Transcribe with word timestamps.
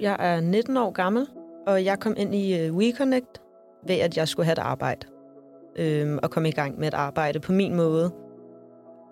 Jeg 0.00 0.16
er 0.18 0.40
19 0.40 0.76
år 0.76 0.90
gammel, 0.90 1.26
og 1.66 1.84
jeg 1.84 2.00
kom 2.00 2.14
ind 2.16 2.34
i 2.34 2.60
øh, 2.60 2.76
WeConnect 2.76 3.42
ved, 3.86 3.94
at 3.94 4.16
jeg 4.16 4.28
skulle 4.28 4.46
have 4.46 4.52
et 4.52 4.58
arbejde. 4.58 5.06
Øhm, 5.78 6.18
og 6.22 6.30
komme 6.30 6.48
i 6.48 6.52
gang 6.52 6.78
med 6.78 6.88
et 6.88 6.94
arbejde 6.94 7.40
på 7.40 7.52
min 7.52 7.74
måde 7.74 8.10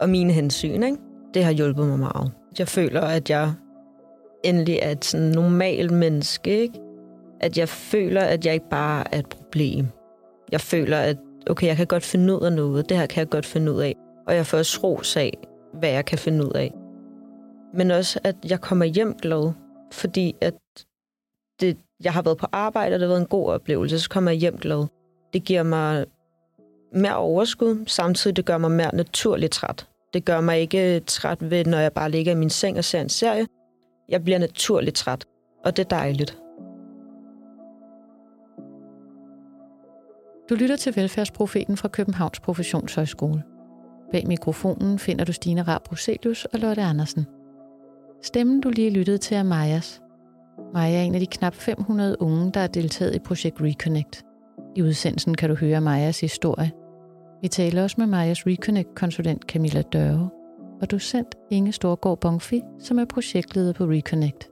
og 0.00 0.08
mine 0.08 0.32
hensyn. 0.32 0.82
Ikke? 0.82 0.98
Det 1.34 1.44
har 1.44 1.52
hjulpet 1.52 1.86
mig 1.86 1.98
meget. 1.98 2.32
Jeg 2.58 2.68
føler, 2.68 3.00
at 3.00 3.30
jeg 3.30 3.52
endelig 4.44 4.78
er 4.82 4.90
et 4.90 5.04
sådan 5.04 5.26
normalt 5.26 5.90
menneske. 5.90 6.60
Ikke? 6.60 6.80
At 7.40 7.58
jeg 7.58 7.68
føler, 7.68 8.20
at 8.20 8.46
jeg 8.46 8.54
ikke 8.54 8.68
bare 8.70 9.14
er 9.14 9.18
et 9.18 9.28
problem. 9.28 9.86
Jeg 10.52 10.60
føler, 10.60 10.98
at 10.98 11.16
okay, 11.50 11.66
jeg 11.66 11.76
kan 11.76 11.86
godt 11.86 12.02
finde 12.02 12.34
ud 12.34 12.40
af 12.40 12.52
noget. 12.52 12.88
Det 12.88 12.96
her 12.96 13.06
kan 13.06 13.20
jeg 13.20 13.28
godt 13.28 13.46
finde 13.46 13.72
ud 13.72 13.80
af. 13.80 13.94
Og 14.26 14.34
jeg 14.34 14.46
får 14.46 14.58
også 14.58 14.80
ros 14.82 15.16
af, 15.16 15.32
hvad 15.78 15.90
jeg 15.90 16.04
kan 16.04 16.18
finde 16.18 16.44
ud 16.44 16.52
af. 16.54 16.74
Men 17.74 17.90
også, 17.90 18.20
at 18.24 18.36
jeg 18.48 18.60
kommer 18.60 18.84
hjem 18.84 19.14
glad, 19.22 19.52
fordi 19.94 20.36
at 20.40 20.54
det, 21.60 21.76
jeg 22.04 22.12
har 22.12 22.22
været 22.22 22.38
på 22.38 22.46
arbejde, 22.52 22.94
og 22.94 23.00
det 23.00 23.08
har 23.08 23.12
været 23.12 23.20
en 23.20 23.26
god 23.26 23.48
oplevelse, 23.48 24.00
så 24.00 24.10
kommer 24.10 24.30
jeg 24.30 24.40
hjem 24.40 24.58
glad. 24.58 24.86
Det 25.32 25.44
giver 25.44 25.62
mig 25.62 26.06
mere 26.94 27.16
overskud, 27.16 27.84
samtidig 27.86 28.36
det 28.36 28.44
gør 28.44 28.58
mig 28.58 28.70
mere 28.70 28.94
naturligt 28.94 29.52
træt. 29.52 29.88
Det 30.14 30.24
gør 30.24 30.40
mig 30.40 30.60
ikke 30.60 31.00
træt 31.00 31.50
ved, 31.50 31.64
når 31.64 31.78
jeg 31.78 31.92
bare 31.92 32.10
ligger 32.10 32.32
i 32.32 32.36
min 32.36 32.50
seng 32.50 32.78
og 32.78 32.84
ser 32.84 33.00
en 33.00 33.08
serie. 33.08 33.46
Jeg 34.08 34.24
bliver 34.24 34.38
naturligt 34.38 34.96
træt, 34.96 35.24
og 35.64 35.76
det 35.76 35.84
er 35.84 35.88
dejligt. 35.88 36.38
Du 40.50 40.54
lytter 40.54 40.76
til 40.76 40.96
Velfærdsprofeten 40.96 41.76
fra 41.76 41.88
Københavns 41.88 42.40
Professionshøjskole. 42.40 43.42
Bag 44.12 44.26
mikrofonen 44.26 44.98
finder 44.98 45.24
du 45.24 45.32
Stine 45.32 45.62
Raab 45.62 45.82
og 46.52 46.58
Lotte 46.58 46.82
Andersen. 46.82 47.26
Stemmen, 48.24 48.60
du 48.60 48.68
lige 48.68 48.90
lyttede 48.90 49.18
til, 49.18 49.36
er 49.36 49.42
Majas. 49.42 50.02
Maja 50.74 50.98
er 50.98 51.02
en 51.02 51.14
af 51.14 51.20
de 51.20 51.26
knap 51.26 51.54
500 51.54 52.16
unge, 52.22 52.52
der 52.52 52.60
har 52.60 52.66
deltaget 52.66 53.14
i 53.14 53.18
projekt 53.18 53.60
Reconnect. 53.60 54.22
I 54.76 54.82
udsendelsen 54.82 55.34
kan 55.34 55.48
du 55.48 55.54
høre 55.54 55.80
Majas 55.80 56.20
historie. 56.20 56.72
Vi 57.42 57.48
taler 57.48 57.82
også 57.82 57.94
med 57.98 58.06
Majas 58.06 58.46
Reconnect-konsulent 58.46 59.42
Camilla 59.42 59.82
Døre 59.82 60.28
og 60.80 60.90
docent 60.90 61.34
Inge 61.50 61.72
Storgård 61.72 62.20
Bonfi, 62.20 62.62
som 62.78 62.98
er 62.98 63.04
projektleder 63.04 63.72
på 63.72 63.84
Reconnect. 63.84 64.48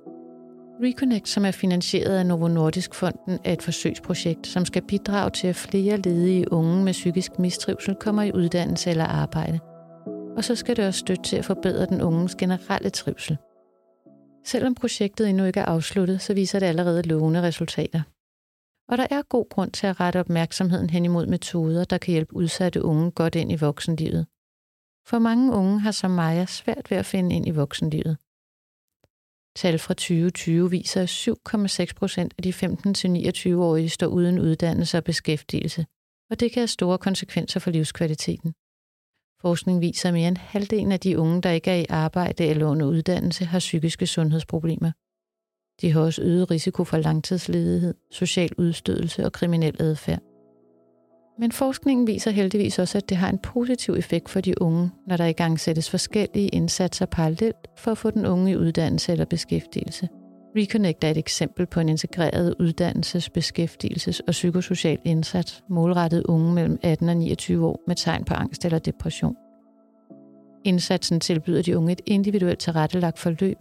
Reconnect, 0.82 1.28
som 1.28 1.44
er 1.44 1.50
finansieret 1.50 2.18
af 2.18 2.26
Novo 2.26 2.48
Nordisk 2.48 2.94
Fonden, 2.94 3.38
er 3.44 3.52
et 3.52 3.62
forsøgsprojekt, 3.62 4.46
som 4.46 4.64
skal 4.64 4.82
bidrage 4.82 5.30
til, 5.30 5.46
at 5.46 5.56
flere 5.56 5.96
ledige 5.96 6.52
unge 6.52 6.84
med 6.84 6.92
psykisk 6.92 7.38
mistrivsel 7.38 7.94
kommer 7.94 8.22
i 8.22 8.32
uddannelse 8.34 8.90
eller 8.90 9.04
arbejde. 9.04 9.58
Og 10.36 10.44
så 10.44 10.54
skal 10.54 10.76
det 10.76 10.86
også 10.86 11.00
støtte 11.00 11.22
til 11.22 11.36
at 11.36 11.44
forbedre 11.44 11.86
den 11.86 12.02
unges 12.02 12.34
generelle 12.34 12.90
trivsel. 12.90 13.38
Selvom 14.44 14.74
projektet 14.74 15.28
endnu 15.28 15.44
ikke 15.44 15.60
er 15.60 15.64
afsluttet, 15.64 16.20
så 16.20 16.34
viser 16.34 16.58
det 16.58 16.66
allerede 16.66 17.02
lovende 17.02 17.42
resultater. 17.42 18.02
Og 18.88 18.98
der 18.98 19.06
er 19.10 19.22
god 19.22 19.48
grund 19.48 19.70
til 19.72 19.86
at 19.86 20.00
rette 20.00 20.20
opmærksomheden 20.20 20.90
hen 20.90 21.04
imod 21.04 21.26
metoder, 21.26 21.84
der 21.84 21.98
kan 21.98 22.12
hjælpe 22.12 22.36
udsatte 22.36 22.84
unge 22.84 23.10
godt 23.10 23.34
ind 23.34 23.52
i 23.52 23.56
voksenlivet. 23.56 24.26
For 25.06 25.18
mange 25.18 25.52
unge 25.52 25.80
har 25.80 25.90
som 25.90 26.10
Maja 26.10 26.46
svært 26.46 26.90
ved 26.90 26.98
at 26.98 27.06
finde 27.06 27.36
ind 27.36 27.46
i 27.48 27.50
voksenlivet. 27.50 28.16
Tal 29.56 29.78
fra 29.78 29.94
2020 29.94 30.70
viser, 30.70 31.02
at 31.02 31.88
7,6 31.88 31.94
procent 31.94 32.34
af 32.38 32.42
de 32.42 32.50
15-29-årige 32.50 33.88
står 33.88 34.06
uden 34.06 34.38
uddannelse 34.38 34.98
og 34.98 35.04
beskæftigelse, 35.04 35.86
og 36.30 36.40
det 36.40 36.52
kan 36.52 36.60
have 36.60 36.68
store 36.68 36.98
konsekvenser 36.98 37.60
for 37.60 37.70
livskvaliteten. 37.70 38.54
Forskning 39.42 39.80
viser, 39.80 40.08
at 40.08 40.14
mere 40.14 40.28
end 40.28 40.36
halvdelen 40.36 40.92
af 40.92 41.00
de 41.00 41.18
unge, 41.18 41.40
der 41.42 41.50
ikke 41.50 41.70
er 41.70 41.76
i 41.76 41.86
arbejde 41.88 42.46
eller 42.46 42.66
under 42.66 42.86
uddannelse, 42.86 43.44
har 43.44 43.58
psykiske 43.58 44.06
sundhedsproblemer. 44.06 44.90
De 45.80 45.92
har 45.92 46.00
også 46.00 46.22
øget 46.22 46.50
risiko 46.50 46.84
for 46.84 46.96
langtidsledighed, 46.96 47.94
social 48.10 48.50
udstødelse 48.58 49.24
og 49.24 49.32
kriminel 49.32 49.76
adfærd. 49.80 50.20
Men 51.38 51.52
forskningen 51.52 52.06
viser 52.06 52.30
heldigvis 52.30 52.78
også, 52.78 52.98
at 52.98 53.08
det 53.08 53.16
har 53.16 53.28
en 53.28 53.38
positiv 53.38 53.94
effekt 53.94 54.28
for 54.30 54.40
de 54.40 54.62
unge, 54.62 54.90
når 55.06 55.16
der 55.16 55.26
i 55.26 55.32
gang 55.32 55.60
sættes 55.60 55.90
forskellige 55.90 56.48
indsatser 56.48 57.06
parallelt 57.06 57.68
for 57.78 57.90
at 57.90 57.98
få 57.98 58.10
den 58.10 58.26
unge 58.26 58.52
i 58.52 58.56
uddannelse 58.56 59.12
eller 59.12 59.24
beskæftigelse. 59.24 60.08
Reconnect 60.56 61.04
er 61.04 61.10
et 61.10 61.16
eksempel 61.16 61.66
på 61.66 61.80
en 61.80 61.88
integreret 61.88 62.54
uddannelses-, 62.60 63.28
beskæftigelses- 63.38 64.20
og 64.26 64.30
psykosocial 64.30 64.98
indsats 65.04 65.64
målrettet 65.70 66.24
unge 66.24 66.54
mellem 66.54 66.78
18 66.82 67.08
og 67.08 67.16
29 67.16 67.66
år 67.66 67.80
med 67.86 67.96
tegn 67.96 68.24
på 68.24 68.34
angst 68.34 68.64
eller 68.64 68.78
depression. 68.78 69.36
Indsatsen 70.64 71.20
tilbyder 71.20 71.62
de 71.62 71.78
unge 71.78 71.92
et 71.92 72.00
individuelt 72.06 72.58
tilrettelagt 72.58 73.18
forløb 73.18 73.56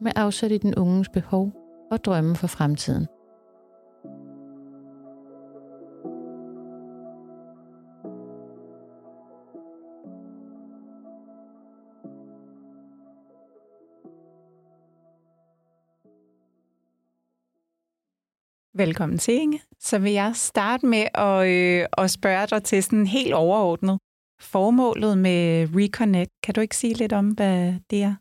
med 0.00 0.12
afsæt 0.16 0.52
i 0.52 0.58
den 0.58 0.74
unges 0.74 1.08
behov 1.08 1.52
og 1.90 2.04
drømme 2.04 2.36
for 2.36 2.46
fremtiden. 2.46 3.06
Velkommen 18.74 19.18
til, 19.18 19.34
Inge. 19.34 19.60
Så 19.80 19.98
vil 19.98 20.12
jeg 20.12 20.32
starte 20.34 20.86
med 20.86 21.04
at, 21.14 21.46
øh, 21.48 21.86
at 21.98 22.10
spørge 22.10 22.46
dig 22.46 22.62
til 22.62 22.82
sådan 22.82 23.06
helt 23.06 23.34
overordnet. 23.34 23.98
Formålet 24.40 25.18
med 25.18 25.68
Reconnect, 25.76 26.30
kan 26.42 26.54
du 26.54 26.60
ikke 26.60 26.76
sige 26.76 26.94
lidt 26.94 27.12
om, 27.12 27.30
hvad 27.30 27.74
det 27.90 28.02
er? 28.02 28.14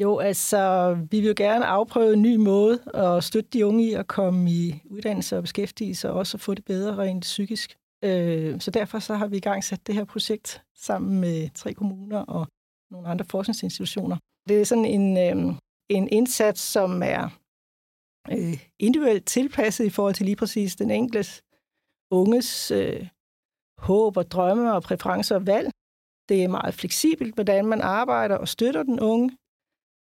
Jo, 0.00 0.18
altså, 0.18 0.94
vi 1.10 1.20
vil 1.20 1.28
jo 1.28 1.34
gerne 1.36 1.66
afprøve 1.66 2.12
en 2.12 2.22
ny 2.22 2.36
måde 2.36 2.82
at 2.94 3.24
støtte 3.24 3.50
de 3.50 3.66
unge 3.66 3.84
i 3.84 3.92
at 3.92 4.06
komme 4.06 4.50
i 4.50 4.82
uddannelse 4.84 5.36
og 5.36 5.42
beskæftigelse, 5.42 6.10
og 6.10 6.16
også 6.16 6.38
få 6.38 6.54
det 6.54 6.64
bedre 6.64 6.96
rent 6.96 7.22
psykisk. 7.22 7.76
Øh, 8.04 8.60
så 8.60 8.70
derfor 8.70 8.98
så 8.98 9.14
har 9.14 9.26
vi 9.26 9.36
i 9.36 9.40
gang 9.40 9.64
sat 9.64 9.86
det 9.86 9.94
her 9.94 10.04
projekt 10.04 10.62
sammen 10.74 11.20
med 11.20 11.48
tre 11.54 11.74
kommuner 11.74 12.18
og 12.18 12.46
nogle 12.90 13.08
andre 13.08 13.24
forskningsinstitutioner. 13.24 14.16
Det 14.48 14.60
er 14.60 14.64
sådan 14.64 14.84
en, 14.84 15.16
øh, 15.16 15.54
en 15.88 16.08
indsats, 16.08 16.60
som 16.60 17.02
er 17.02 17.28
øh, 18.30 18.66
individuelt 18.78 19.26
tilpasset 19.26 19.84
i 19.84 19.90
forhold 19.90 20.14
til 20.14 20.26
lige 20.26 20.36
præcis 20.36 20.76
den 20.76 20.90
enkelte 20.90 21.42
unges 22.10 22.70
øh, 22.70 23.08
håb 23.78 24.16
og 24.16 24.30
drømme 24.30 24.74
og 24.74 24.82
præferencer 24.82 25.34
og 25.34 25.46
valg. 25.46 25.70
Det 26.28 26.44
er 26.44 26.48
meget 26.48 26.74
fleksibelt, 26.74 27.34
hvordan 27.34 27.66
man 27.66 27.80
arbejder 27.80 28.36
og 28.36 28.48
støtter 28.48 28.82
den 28.82 29.00
unge. 29.00 29.36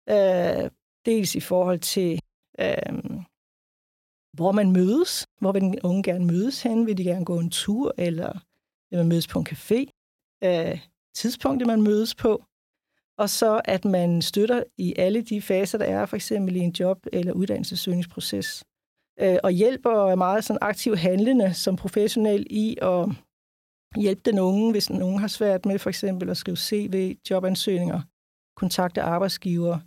Øh, 0.09 0.69
dels 1.05 1.35
i 1.35 1.39
forhold 1.39 1.79
til, 1.79 2.19
øh, 2.59 3.19
hvor 4.33 4.51
man 4.51 4.71
mødes. 4.71 5.27
Hvor 5.39 5.51
vil 5.51 5.61
den 5.61 5.79
unge 5.83 6.03
gerne 6.03 6.25
mødes 6.25 6.63
hen? 6.63 6.87
Vil 6.87 6.97
de 6.97 7.03
gerne 7.03 7.25
gå 7.25 7.39
en 7.39 7.49
tur, 7.49 7.93
eller 7.97 8.39
vil 8.89 8.97
man 8.97 9.07
mødes 9.07 9.27
på 9.27 9.39
en 9.39 9.47
café? 9.49 9.85
Øh, 10.43 10.79
tidspunktet, 11.13 11.67
man 11.67 11.81
mødes 11.81 12.15
på 12.15 12.45
og 13.17 13.29
så 13.29 13.61
at 13.65 13.85
man 13.85 14.21
støtter 14.21 14.63
i 14.77 14.93
alle 14.97 15.21
de 15.21 15.41
faser, 15.41 15.77
der 15.77 15.85
er, 15.85 16.05
for 16.05 16.15
eksempel 16.15 16.55
i 16.55 16.59
en 16.59 16.75
job- 16.79 17.07
eller 17.13 17.33
uddannelsessøgningsproces. 17.33 18.63
Øh, 19.19 19.37
og 19.43 19.51
hjælper 19.51 19.89
og 19.89 20.11
er 20.11 20.15
meget 20.15 20.43
sådan 20.43 20.59
aktiv 20.61 20.95
handlende 20.95 21.53
som 21.53 21.75
professionel 21.75 22.47
i 22.49 22.77
at 22.81 23.09
hjælpe 24.01 24.21
den 24.25 24.39
unge, 24.39 24.71
hvis 24.71 24.85
den 24.85 25.01
unge 25.01 25.19
har 25.19 25.27
svært 25.27 25.65
med 25.65 25.79
for 25.79 25.89
eksempel 25.89 26.29
at 26.29 26.37
skrive 26.37 26.57
CV, 26.57 27.17
jobansøgninger, 27.29 28.01
kontakte 28.57 29.01
arbejdsgiver, 29.01 29.79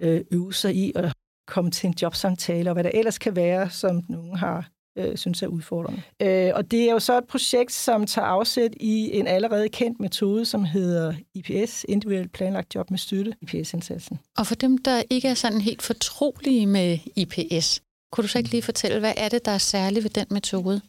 øh, 0.00 0.20
øve 0.30 0.54
sig 0.54 0.76
i 0.76 0.92
at 0.94 1.12
komme 1.46 1.70
til 1.70 1.86
en 1.86 1.94
jobsamtale, 2.02 2.70
og 2.70 2.74
hvad 2.74 2.84
der 2.84 2.90
ellers 2.94 3.18
kan 3.18 3.36
være, 3.36 3.70
som 3.70 4.04
nogen 4.08 4.36
har 4.36 4.68
øh, 4.98 5.16
synes 5.16 5.42
er 5.42 5.46
udfordrende. 5.46 6.02
Øh, 6.22 6.52
og 6.54 6.70
det 6.70 6.88
er 6.88 6.92
jo 6.92 6.98
så 6.98 7.18
et 7.18 7.24
projekt, 7.24 7.72
som 7.72 8.06
tager 8.06 8.26
afsæt 8.26 8.74
i 8.80 9.18
en 9.18 9.26
allerede 9.26 9.68
kendt 9.68 10.00
metode, 10.00 10.44
som 10.44 10.64
hedder 10.64 11.14
IPS, 11.34 11.84
Individuelt 11.88 12.32
Planlagt 12.32 12.74
Job 12.74 12.90
med 12.90 12.98
Støtte, 12.98 13.34
IPS-indsatsen. 13.40 14.18
Og 14.38 14.46
for 14.46 14.54
dem, 14.54 14.78
der 14.78 15.02
ikke 15.10 15.28
er 15.28 15.34
sådan 15.34 15.60
helt 15.60 15.82
fortrolige 15.82 16.66
med 16.66 16.98
IPS, 17.16 17.82
kunne 18.12 18.22
du 18.22 18.28
så 18.28 18.38
ikke 18.38 18.50
lige 18.50 18.62
fortælle, 18.62 19.00
hvad 19.00 19.14
er 19.16 19.28
det, 19.28 19.44
der 19.44 19.50
er 19.50 19.58
særligt 19.58 20.04
ved 20.04 20.10
den 20.10 20.26
metode? 20.30 20.80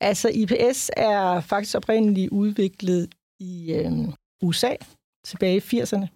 Altså, 0.00 0.28
IPS 0.34 0.90
er 0.96 1.40
faktisk 1.40 1.76
oprindeligt 1.76 2.30
udviklet 2.30 3.14
i 3.40 3.72
øh, 3.72 3.92
USA 4.42 4.74
tilbage 5.24 5.56
i 5.56 5.80
80'erne. 5.80 6.06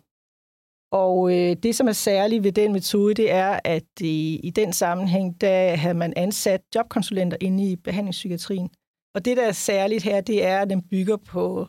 Og 0.93 1.33
øh, 1.37 1.57
det, 1.63 1.75
som 1.75 1.89
er 1.89 1.93
særligt 1.93 2.45
ved 2.45 2.53
den 2.53 2.73
metode, 2.73 3.15
det 3.15 3.31
er, 3.31 3.61
at 3.65 4.01
i, 4.01 4.41
i 4.45 4.51
den 4.51 4.73
sammenhæng, 4.73 5.41
der 5.41 5.77
har 5.77 5.93
man 5.93 6.13
ansat 6.17 6.63
jobkonsulenter 6.75 7.37
inde 7.41 7.71
i 7.71 7.77
behandlingspsykiatrien. 7.77 8.71
Og 9.15 9.25
det, 9.25 9.37
der 9.37 9.47
er 9.47 9.53
særligt 9.53 10.05
her, 10.05 10.21
det 10.21 10.47
er, 10.47 10.61
at 10.61 10.71
den 10.71 10.83
bygger 10.83 11.17
på 11.17 11.69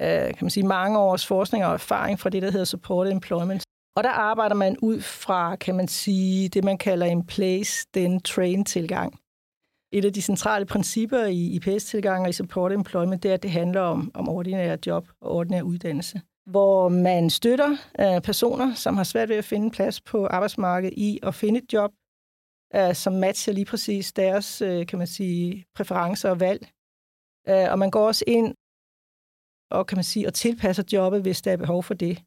øh, 0.00 0.34
kan 0.34 0.38
man 0.40 0.50
sige, 0.50 0.66
mange 0.66 0.98
års 0.98 1.26
forskning 1.26 1.64
og 1.64 1.72
erfaring 1.72 2.20
fra 2.20 2.30
det, 2.30 2.42
der 2.42 2.50
hedder 2.50 2.64
supported 2.64 3.12
employment. 3.12 3.62
Og 3.96 4.04
der 4.04 4.10
arbejder 4.10 4.54
man 4.54 4.76
ud 4.82 5.00
fra, 5.00 5.56
kan 5.56 5.74
man 5.74 5.88
sige, 5.88 6.48
det, 6.48 6.64
man 6.64 6.78
kalder 6.78 7.06
en 7.06 7.26
place, 7.26 7.86
then 7.94 8.20
train 8.20 8.64
tilgang. 8.64 9.18
Et 9.92 10.04
af 10.04 10.12
de 10.12 10.22
centrale 10.22 10.66
principper 10.66 11.24
i 11.24 11.56
IPS-tilgang 11.56 12.22
og 12.22 12.28
i 12.28 12.32
support 12.32 12.72
employment, 12.72 13.22
det 13.22 13.28
er, 13.28 13.34
at 13.34 13.42
det 13.42 13.50
handler 13.50 13.80
om, 13.80 14.10
om 14.14 14.28
ordinære 14.28 14.78
job 14.86 15.08
og 15.20 15.30
ordinær 15.30 15.62
uddannelse. 15.62 16.20
hvor 16.50 16.88
man 16.88 17.30
støtter 17.30 17.70
øh, 18.00 18.20
personer, 18.22 18.74
som 18.74 18.96
har 18.96 19.04
svært 19.04 19.28
ved 19.28 19.36
at 19.36 19.44
finde 19.44 19.70
plads 19.70 20.00
på 20.00 20.26
arbejdsmarkedet 20.26 20.94
i 20.96 21.18
at 21.22 21.34
finde 21.34 21.58
et 21.58 21.72
job, 21.72 21.92
øh, 22.74 22.94
som 22.94 23.12
matcher 23.12 23.52
lige 23.52 23.64
præcis 23.64 24.12
deres, 24.12 24.62
øh, 24.62 24.86
kan 24.86 24.98
man 24.98 25.06
sige, 25.06 25.64
præferencer 25.74 26.30
og 26.30 26.40
valg. 26.40 26.68
Øh, 27.48 27.72
og 27.72 27.78
man 27.78 27.90
går 27.90 28.06
også 28.06 28.24
ind 28.26 28.54
og 29.70 29.86
kan 29.86 29.96
man 29.96 30.04
sige, 30.04 30.26
og 30.26 30.34
tilpasser 30.34 30.82
jobbet, 30.92 31.22
hvis 31.22 31.42
der 31.42 31.52
er 31.52 31.56
behov 31.56 31.82
for 31.82 31.94
det. 31.94 32.22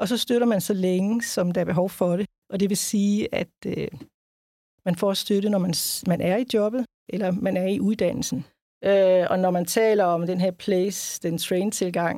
Og 0.00 0.08
så 0.08 0.16
støtter 0.16 0.46
man 0.46 0.60
så 0.60 0.74
længe, 0.74 1.22
som 1.22 1.52
der 1.52 1.60
er 1.60 1.64
behov 1.64 1.90
for 1.90 2.16
det. 2.16 2.26
Og 2.50 2.60
det 2.60 2.68
vil 2.68 2.76
sige, 2.76 3.34
at 3.34 3.54
øh, 3.66 3.88
man 4.88 4.96
får 4.96 5.14
støtte, 5.14 5.48
når 5.50 5.58
man, 5.66 5.74
man 6.06 6.20
er 6.20 6.36
i 6.36 6.46
jobbet, 6.54 6.82
eller 7.08 7.30
man 7.30 7.56
er 7.56 7.66
i 7.66 7.80
uddannelsen. 7.80 8.38
Øh, 8.84 9.26
og 9.30 9.38
når 9.38 9.50
man 9.50 9.64
taler 9.64 10.04
om 10.04 10.26
den 10.26 10.40
her 10.40 10.50
place, 10.50 11.20
den 11.22 11.38
train-tilgang, 11.38 12.16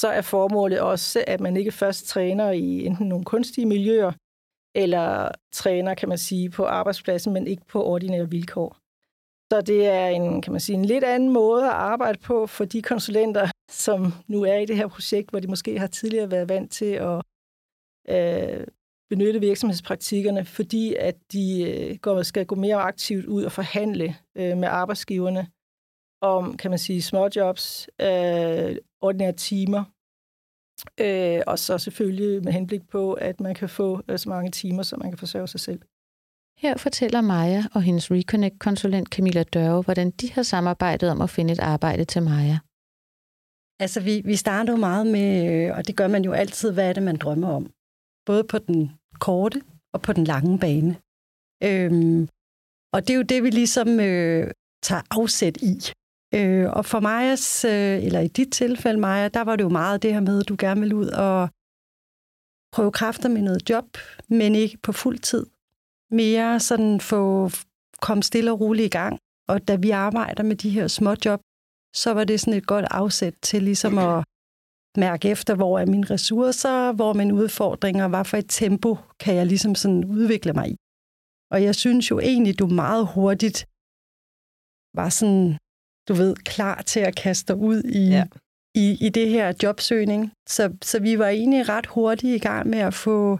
så 0.00 0.08
er 0.08 0.20
formålet 0.20 0.80
også, 0.80 1.24
at 1.26 1.40
man 1.40 1.56
ikke 1.56 1.72
først 1.72 2.06
træner 2.06 2.50
i 2.50 2.86
enten 2.86 3.06
nogle 3.08 3.24
kunstige 3.24 3.66
miljøer, 3.66 4.12
eller 4.74 5.32
træner, 5.52 5.94
kan 5.94 6.08
man 6.08 6.18
sige, 6.18 6.50
på 6.50 6.64
arbejdspladsen, 6.64 7.32
men 7.32 7.46
ikke 7.46 7.66
på 7.66 7.84
ordinære 7.84 8.30
vilkår. 8.30 8.76
Så 9.52 9.60
det 9.60 9.86
er 9.86 10.06
en, 10.06 10.42
kan 10.42 10.52
man 10.52 10.60
sige, 10.60 10.76
en 10.76 10.84
lidt 10.84 11.04
anden 11.04 11.32
måde 11.32 11.64
at 11.64 11.78
arbejde 11.92 12.18
på 12.18 12.46
for 12.46 12.64
de 12.64 12.82
konsulenter, 12.82 13.50
som 13.70 14.12
nu 14.26 14.42
er 14.42 14.56
i 14.56 14.66
det 14.66 14.76
her 14.76 14.88
projekt, 14.88 15.30
hvor 15.30 15.40
de 15.40 15.48
måske 15.48 15.78
har 15.78 15.86
tidligere 15.86 16.30
været 16.30 16.48
vant 16.48 16.72
til 16.72 16.92
at 17.10 17.22
øh, 18.08 18.66
benytte 19.12 19.40
virksomhedspraktikkerne, 19.40 20.44
fordi 20.44 20.94
at 20.94 21.16
de 21.32 21.44
øh, 21.70 21.98
går, 22.04 22.22
skal 22.22 22.46
gå 22.46 22.54
mere 22.54 22.76
aktivt 22.76 23.26
ud 23.26 23.42
og 23.44 23.52
forhandle 23.52 24.16
øh, 24.38 24.56
med 24.58 24.68
arbejdsgiverne 24.68 25.42
om, 26.32 26.56
kan 26.56 26.70
man 26.70 26.78
sige, 26.78 27.02
småjobs, 27.02 27.88
øh, 28.00 28.76
ordinære 29.00 29.32
timer, 29.32 29.82
øh, 31.00 31.40
og 31.46 31.58
så 31.58 31.78
selvfølgelig 31.78 32.44
med 32.44 32.52
henblik 32.52 32.88
på, 32.88 33.12
at 33.12 33.40
man 33.40 33.54
kan 33.54 33.68
få 33.68 34.02
øh, 34.08 34.18
så 34.18 34.28
mange 34.28 34.50
timer, 34.50 34.82
så 34.82 34.96
man 34.96 35.10
kan 35.10 35.18
forsørge 35.18 35.48
sig 35.48 35.60
selv. 35.60 35.80
Her 36.58 36.76
fortæller 36.76 37.20
Maja 37.20 37.64
og 37.74 37.82
hendes 37.82 38.10
Reconnect-konsulent 38.10 39.08
Camilla 39.08 39.42
Dørve, 39.42 39.82
hvordan 39.82 40.10
de 40.10 40.32
har 40.32 40.42
samarbejdet 40.42 41.10
om 41.10 41.20
at 41.20 41.30
finde 41.30 41.52
et 41.52 41.60
arbejde 41.60 42.04
til 42.04 42.22
Maja. 42.22 42.58
Altså, 43.80 44.00
vi, 44.00 44.22
vi 44.24 44.36
starter 44.36 44.72
jo 44.72 44.78
meget 44.78 45.06
med, 45.06 45.28
øh, 45.50 45.76
og 45.76 45.86
det 45.86 45.96
gør 45.96 46.08
man 46.08 46.24
jo 46.24 46.32
altid, 46.32 46.72
hvad 46.72 46.88
er 46.88 46.92
det, 46.92 47.02
man 47.02 47.16
drømmer 47.16 47.48
om? 47.48 47.64
Både 48.26 48.44
på 48.44 48.58
den 48.58 48.92
korte 49.18 49.62
og 49.92 50.02
på 50.02 50.12
den 50.12 50.24
lange 50.24 50.58
bane. 50.58 50.96
Øhm, 51.64 52.28
og 52.92 53.02
det 53.02 53.10
er 53.10 53.16
jo 53.16 53.22
det, 53.22 53.42
vi 53.42 53.50
ligesom 53.50 54.00
øh, 54.00 54.50
tager 54.82 55.02
afsæt 55.10 55.56
i. 55.56 55.92
Øh, 56.34 56.70
og 56.70 56.84
for 56.84 57.00
mig, 57.00 57.32
øh, 57.64 58.04
eller 58.06 58.20
i 58.20 58.28
dit 58.28 58.52
tilfælde, 58.52 59.00
Maja, 59.00 59.28
der 59.28 59.40
var 59.40 59.56
det 59.56 59.64
jo 59.64 59.68
meget 59.68 60.02
det 60.02 60.12
her 60.12 60.20
med, 60.20 60.40
at 60.40 60.48
du 60.48 60.56
gerne 60.58 60.80
vil 60.80 60.94
ud 60.94 61.06
og 61.06 61.48
prøve 62.72 62.92
kræfter 62.92 63.28
med 63.28 63.42
noget 63.42 63.70
job, 63.70 63.84
men 64.28 64.54
ikke 64.54 64.78
på 64.82 64.92
fuld 64.92 65.18
tid. 65.18 65.46
Mere 66.10 66.60
sådan 66.60 67.00
få 67.00 67.50
komme 68.00 68.22
stille 68.22 68.52
og 68.52 68.60
roligt 68.60 68.86
i 68.86 68.96
gang. 68.98 69.18
Og 69.48 69.68
da 69.68 69.76
vi 69.76 69.90
arbejder 69.90 70.42
med 70.42 70.56
de 70.56 70.70
her 70.70 70.88
små 70.88 71.14
job, 71.24 71.40
så 71.94 72.14
var 72.14 72.24
det 72.24 72.40
sådan 72.40 72.54
et 72.54 72.66
godt 72.66 72.86
afsæt 72.90 73.34
til 73.42 73.62
ligesom 73.62 73.98
at 73.98 74.24
mærke 74.98 75.28
efter, 75.28 75.54
hvor 75.54 75.78
er 75.78 75.86
mine 75.86 76.06
ressourcer, 76.10 76.92
hvor 76.92 77.10
er 77.10 77.14
mine 77.14 77.34
udfordringer, 77.34 78.08
hvad 78.08 78.24
for 78.24 78.36
et 78.36 78.46
tempo 78.48 78.96
kan 79.20 79.34
jeg 79.34 79.46
ligesom 79.46 79.74
sådan 79.74 80.04
udvikle 80.04 80.52
mig 80.52 80.68
i. 80.68 80.76
Og 81.50 81.62
jeg 81.62 81.74
synes 81.74 82.10
jo 82.10 82.18
egentlig, 82.18 82.58
du 82.58 82.66
meget 82.66 83.06
hurtigt 83.14 83.66
var 84.94 85.08
sådan, 85.08 85.58
du 86.08 86.14
ved, 86.14 86.34
klar 86.36 86.82
til 86.82 87.00
at 87.00 87.16
kaste 87.16 87.52
dig 87.52 87.56
ud 87.62 87.82
i, 87.82 88.08
ja. 88.08 88.24
i, 88.74 89.06
i 89.06 89.08
det 89.08 89.28
her 89.28 89.52
jobsøgning. 89.62 90.32
Så, 90.48 90.76
så 90.82 91.00
vi 91.00 91.18
var 91.18 91.28
egentlig 91.28 91.68
ret 91.68 91.86
hurtigt 91.86 92.34
i 92.36 92.38
gang 92.48 92.68
med 92.68 92.78
at 92.78 92.94
få 92.94 93.38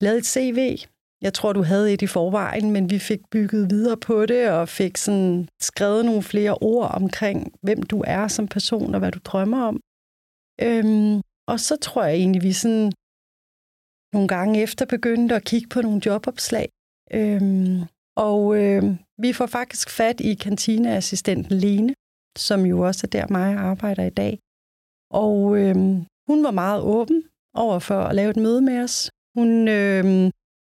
lavet 0.00 0.18
et 0.18 0.26
CV. 0.26 0.76
Jeg 1.22 1.34
tror, 1.34 1.52
du 1.52 1.62
havde 1.62 1.92
et 1.92 2.02
i 2.02 2.06
forvejen, 2.06 2.70
men 2.70 2.90
vi 2.90 2.98
fik 2.98 3.20
bygget 3.30 3.70
videre 3.70 3.96
på 3.96 4.26
det 4.26 4.50
og 4.50 4.68
fik 4.68 4.96
sådan 4.96 5.48
skrevet 5.60 6.04
nogle 6.04 6.22
flere 6.22 6.58
ord 6.60 6.90
omkring, 6.94 7.52
hvem 7.62 7.82
du 7.82 8.04
er 8.06 8.28
som 8.28 8.48
person 8.48 8.94
og 8.94 8.98
hvad 8.98 9.12
du 9.12 9.18
drømmer 9.24 9.62
om. 9.66 9.80
Øhm, 10.66 11.20
og 11.50 11.60
så 11.60 11.76
tror 11.76 12.04
jeg 12.04 12.14
egentlig, 12.16 12.42
vi 12.42 12.52
sådan 12.52 12.92
nogle 14.14 14.28
gange 14.28 14.62
efter 14.62 14.86
begyndte 14.86 15.34
at 15.34 15.44
kigge 15.44 15.68
på 15.68 15.82
nogle 15.82 16.02
jobopslag. 16.06 16.68
Øhm, 17.18 17.80
og 18.16 18.56
øh, 18.62 18.82
vi 19.18 19.32
får 19.32 19.46
faktisk 19.46 19.90
fat 19.90 20.20
i 20.20 20.34
kantineassistenten 20.34 21.58
Lene, 21.58 21.94
som 22.38 22.60
jo 22.66 22.80
også 22.80 23.06
er 23.06 23.10
der, 23.10 23.26
mig 23.30 23.54
arbejder 23.54 24.04
i 24.04 24.16
dag. 24.22 24.38
Og 25.10 25.58
øh, 25.58 25.76
hun 26.28 26.44
var 26.44 26.50
meget 26.50 26.82
åben 26.82 27.24
over 27.54 27.78
for 27.78 28.00
at 28.00 28.14
lave 28.14 28.30
et 28.30 28.36
møde 28.36 28.62
med 28.62 28.78
os. 28.82 29.10
Hun 29.38 29.68
øh, 29.68 30.04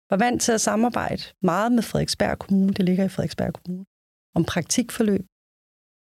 var 0.09 0.17
vant 0.17 0.41
til 0.41 0.51
at 0.51 0.61
samarbejde 0.61 1.23
meget 1.41 1.71
med 1.71 1.83
Frederiksberg 1.83 2.39
Kommune, 2.39 2.73
det 2.73 2.85
ligger 2.85 3.03
i 3.05 3.09
Frederiksberg 3.09 3.53
Kommune, 3.53 3.85
om 4.35 4.43
praktikforløb. 4.43 5.25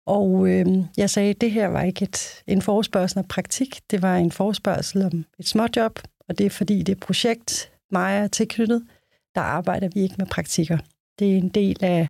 Og 0.07 0.49
øh, 0.49 0.67
jeg 0.97 1.11
sagde, 1.11 1.31
at 1.31 1.41
det 1.41 1.51
her 1.51 1.67
var 1.67 1.83
ikke 1.83 2.03
et, 2.03 2.43
en 2.47 2.63
forespørgsel 2.63 3.19
om 3.19 3.29
praktik, 3.29 3.81
det 3.91 4.03
var 4.03 4.17
en 4.17 4.33
forespørgsel 4.33 5.03
om 5.03 5.25
et 5.39 5.49
småjob, 5.49 5.99
og 6.29 6.39
det 6.39 6.47
er 6.47 6.51
fordi 6.51 6.83
det 6.83 7.01
projekt, 7.01 7.73
mig 7.91 8.17
er 8.17 8.27
tilknyttet, 8.27 8.87
der 9.35 9.41
arbejder 9.41 9.89
vi 9.95 10.01
ikke 10.01 10.15
med 10.19 10.27
praktikker. 10.27 10.79
Det 11.19 11.33
er 11.33 11.37
en 11.37 11.49
del 11.49 11.85
af 11.85 12.09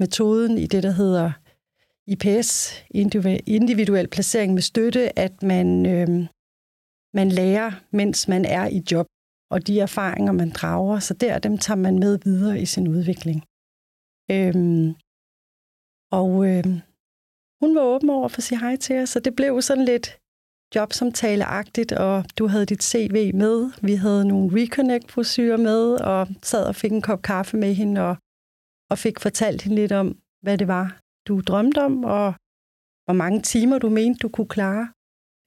metoden 0.00 0.58
i 0.58 0.66
det, 0.66 0.82
der 0.82 0.90
hedder 0.90 1.32
IPS, 2.06 2.74
individuel 3.46 4.08
placering 4.08 4.54
med 4.54 4.62
støtte, 4.62 5.18
at 5.18 5.42
man, 5.42 5.86
øh, 5.86 6.26
man 7.14 7.28
lærer, 7.28 7.70
mens 7.90 8.28
man 8.28 8.44
er 8.44 8.66
i 8.66 8.82
job, 8.90 9.06
og 9.50 9.66
de 9.66 9.80
erfaringer, 9.80 10.32
man 10.32 10.50
drager, 10.50 10.98
så 10.98 11.14
der, 11.14 11.38
dem 11.38 11.58
tager 11.58 11.78
man 11.78 11.98
med 11.98 12.18
videre 12.24 12.60
i 12.60 12.66
sin 12.66 12.88
udvikling. 12.88 13.44
Øhm, 14.30 14.94
og 16.12 16.46
øh, 16.46 16.80
hun 17.60 17.74
var 17.74 17.82
åben 17.82 18.10
over 18.10 18.28
for 18.28 18.38
at 18.38 18.42
sige 18.42 18.58
hej 18.60 18.76
til 18.76 18.96
os, 19.02 19.08
så 19.08 19.20
det 19.20 19.36
blev 19.36 19.62
sådan 19.62 19.84
lidt 19.84 20.18
jobsamtaleagtigt, 20.74 21.92
og 21.92 22.24
du 22.38 22.46
havde 22.46 22.66
dit 22.66 22.82
CV 22.82 23.34
med. 23.34 23.70
Vi 23.82 23.94
havde 23.94 24.28
nogle 24.28 24.62
reconnect-brosyrer 24.62 25.56
med, 25.56 25.82
og 26.00 26.28
sad 26.42 26.64
og 26.66 26.76
fik 26.76 26.92
en 26.92 27.02
kop 27.02 27.22
kaffe 27.22 27.56
med 27.56 27.74
hende, 27.74 28.00
og, 28.00 28.16
og 28.90 28.98
fik 28.98 29.20
fortalt 29.20 29.62
hende 29.62 29.76
lidt 29.76 29.92
om, 29.92 30.18
hvad 30.42 30.58
det 30.58 30.68
var, 30.68 31.00
du 31.28 31.40
drømte 31.40 31.78
om, 31.78 32.04
og 32.04 32.34
hvor 33.04 33.14
mange 33.14 33.42
timer 33.42 33.78
du 33.78 33.88
mente, 33.88 34.18
du 34.18 34.28
kunne 34.28 34.48
klare 34.48 34.88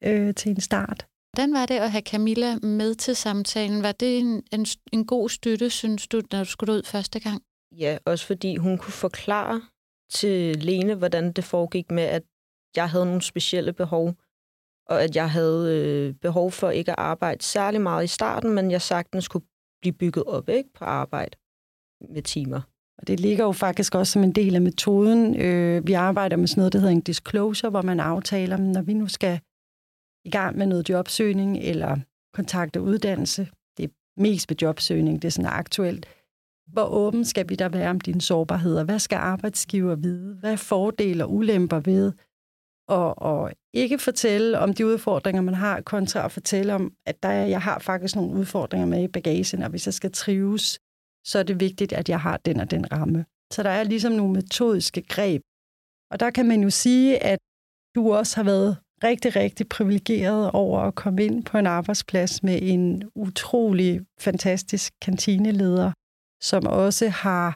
øh, 0.03 0.35
til 0.35 0.51
en 0.51 0.61
start. 0.61 1.05
Hvordan 1.33 1.53
var 1.53 1.65
det 1.65 1.75
at 1.75 1.91
have 1.91 2.01
Camilla 2.01 2.55
med 2.55 2.95
til 2.95 3.15
samtalen? 3.15 3.83
Var 3.83 3.91
det 3.91 4.19
en, 4.19 4.43
en, 4.51 4.65
en 4.91 5.05
god 5.05 5.29
støtte, 5.29 5.69
synes 5.69 6.07
du, 6.07 6.21
når 6.31 6.39
du 6.39 6.49
skulle 6.49 6.73
ud 6.73 6.83
første 6.83 7.19
gang? 7.19 7.41
Ja, 7.71 7.97
også 8.05 8.25
fordi 8.25 8.55
hun 8.55 8.77
kunne 8.77 8.93
forklare 8.93 9.61
til 10.13 10.57
Lene, 10.57 10.95
hvordan 10.95 11.31
det 11.31 11.43
foregik 11.43 11.91
med, 11.91 12.03
at 12.03 12.23
jeg 12.75 12.89
havde 12.89 13.05
nogle 13.05 13.21
specielle 13.21 13.73
behov, 13.73 14.13
og 14.89 15.03
at 15.03 15.15
jeg 15.15 15.31
havde 15.31 15.77
øh, 15.77 16.13
behov 16.13 16.51
for 16.51 16.69
ikke 16.69 16.91
at 16.91 16.99
arbejde 16.99 17.43
særlig 17.43 17.81
meget 17.81 18.03
i 18.03 18.07
starten, 18.07 18.55
men 18.55 18.71
jeg 18.71 18.81
sagtens 18.81 19.27
kunne 19.27 19.47
blive 19.81 19.93
bygget 19.93 20.23
op 20.25 20.49
ikke, 20.49 20.69
på 20.73 20.85
arbejde 20.85 21.37
med 22.09 22.21
timer. 22.21 22.61
Og 22.97 23.07
det 23.07 23.19
ligger 23.19 23.45
jo 23.45 23.51
faktisk 23.51 23.95
også 23.95 24.13
som 24.13 24.23
en 24.23 24.31
del 24.31 24.55
af 24.55 24.61
metoden. 24.61 25.41
Øh, 25.41 25.87
vi 25.87 25.93
arbejder 25.93 26.37
med 26.37 26.47
sådan 26.47 26.61
noget, 26.61 26.73
der 26.73 26.79
hedder 26.79 26.91
en 26.93 27.01
disclosure, 27.01 27.69
hvor 27.69 27.81
man 27.81 27.99
aftaler, 27.99 28.57
når 28.57 28.81
vi 28.81 28.93
nu 28.93 29.07
skal 29.07 29.39
i 30.25 30.29
gang 30.29 30.57
med 30.57 30.67
noget 30.67 30.89
jobsøgning 30.89 31.57
eller 31.57 31.97
kontakte 32.33 32.81
uddannelse, 32.81 33.47
det 33.77 33.83
er 33.83 33.89
mest 34.17 34.49
ved 34.49 34.57
jobsøgning, 34.61 35.21
det 35.21 35.27
er 35.27 35.31
sådan 35.31 35.51
aktuelt, 35.51 36.05
hvor 36.67 36.85
åben 36.85 37.25
skal 37.25 37.49
vi 37.49 37.55
der 37.55 37.69
være 37.69 37.89
om 37.89 38.01
dine 38.01 38.21
sårbarheder? 38.21 38.83
Hvad 38.83 38.99
skal 38.99 39.15
arbejdsgiver 39.15 39.95
vide? 39.95 40.35
Hvad 40.35 40.51
er 40.51 40.55
fordele 40.55 41.25
og 41.25 41.33
ulemper 41.33 41.79
ved 41.79 42.11
og, 42.87 43.21
og 43.21 43.51
ikke 43.73 43.99
fortælle 43.99 44.59
om 44.59 44.73
de 44.73 44.85
udfordringer, 44.85 45.41
man 45.41 45.53
har, 45.53 45.81
kontra 45.81 46.25
at 46.25 46.31
fortælle 46.31 46.73
om, 46.73 46.93
at 47.05 47.23
der, 47.23 47.31
jeg 47.31 47.61
har 47.61 47.79
faktisk 47.79 48.15
nogle 48.15 48.39
udfordringer 48.39 48.87
med 48.87 49.03
i 49.03 49.07
bagagen, 49.07 49.63
og 49.63 49.69
hvis 49.69 49.87
jeg 49.87 49.93
skal 49.93 50.11
trives, 50.11 50.79
så 51.25 51.39
er 51.39 51.43
det 51.43 51.59
vigtigt, 51.59 51.93
at 51.93 52.09
jeg 52.09 52.19
har 52.19 52.37
den 52.37 52.59
og 52.59 52.71
den 52.71 52.91
ramme. 52.91 53.25
Så 53.53 53.63
der 53.63 53.69
er 53.69 53.83
ligesom 53.83 54.11
nogle 54.11 54.33
metodiske 54.33 55.01
greb. 55.01 55.41
Og 56.11 56.19
der 56.19 56.29
kan 56.29 56.47
man 56.47 56.63
jo 56.63 56.69
sige, 56.69 57.23
at 57.23 57.39
du 57.95 58.13
også 58.13 58.35
har 58.35 58.43
været 58.43 58.77
rigtig, 59.03 59.35
rigtig 59.35 59.69
privilegeret 59.69 60.51
over 60.51 60.79
at 60.79 60.95
komme 60.95 61.25
ind 61.25 61.43
på 61.43 61.57
en 61.57 61.67
arbejdsplads 61.67 62.43
med 62.43 62.59
en 62.61 63.03
utrolig 63.15 64.01
fantastisk 64.19 64.93
kantineleder, 65.01 65.91
som 66.49 66.67
også 66.67 67.09
har 67.09 67.55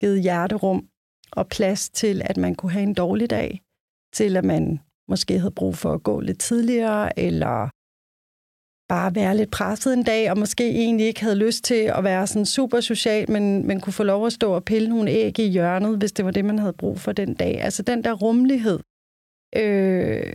givet 0.00 0.22
hjerterum 0.22 0.88
og 1.32 1.48
plads 1.48 1.90
til, 1.90 2.22
at 2.24 2.36
man 2.36 2.54
kunne 2.54 2.72
have 2.72 2.82
en 2.82 2.94
dårlig 2.94 3.30
dag, 3.30 3.62
til 4.12 4.36
at 4.36 4.44
man 4.44 4.80
måske 5.08 5.38
havde 5.38 5.58
brug 5.60 5.74
for 5.76 5.92
at 5.92 6.02
gå 6.02 6.20
lidt 6.20 6.40
tidligere, 6.40 7.18
eller 7.18 7.70
bare 8.88 9.14
være 9.14 9.36
lidt 9.36 9.50
presset 9.50 9.92
en 9.94 10.02
dag, 10.02 10.30
og 10.30 10.38
måske 10.38 10.70
egentlig 10.70 11.06
ikke 11.06 11.22
havde 11.22 11.44
lyst 11.46 11.64
til 11.64 11.82
at 11.98 12.04
være 12.04 12.26
sådan 12.26 12.46
super 12.46 12.80
social, 12.80 13.30
men, 13.30 13.66
men 13.66 13.80
kunne 13.80 13.92
få 13.92 14.02
lov 14.02 14.26
at 14.26 14.32
stå 14.32 14.52
og 14.52 14.64
pille 14.64 14.88
nogle 14.88 15.10
æg 15.10 15.38
i 15.38 15.48
hjørnet, 15.48 15.98
hvis 15.98 16.12
det 16.12 16.24
var 16.24 16.30
det, 16.30 16.44
man 16.44 16.58
havde 16.58 16.72
brug 16.72 17.00
for 17.00 17.12
den 17.12 17.34
dag. 17.34 17.60
Altså 17.60 17.82
den 17.82 18.04
der 18.04 18.12
rummelighed 18.12 18.80
øh, 19.56 20.34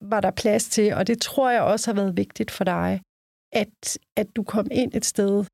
var 0.00 0.20
der 0.20 0.30
plads 0.30 0.68
til, 0.68 0.94
og 0.94 1.06
det 1.06 1.20
tror 1.20 1.50
jeg 1.50 1.62
også 1.62 1.90
har 1.90 1.94
været 1.94 2.16
vigtigt 2.16 2.50
for 2.50 2.64
dig, 2.64 3.00
at, 3.52 3.98
at 4.16 4.36
du 4.36 4.42
kom 4.42 4.66
ind 4.70 4.90
et 4.94 5.04
sted, 5.04 5.44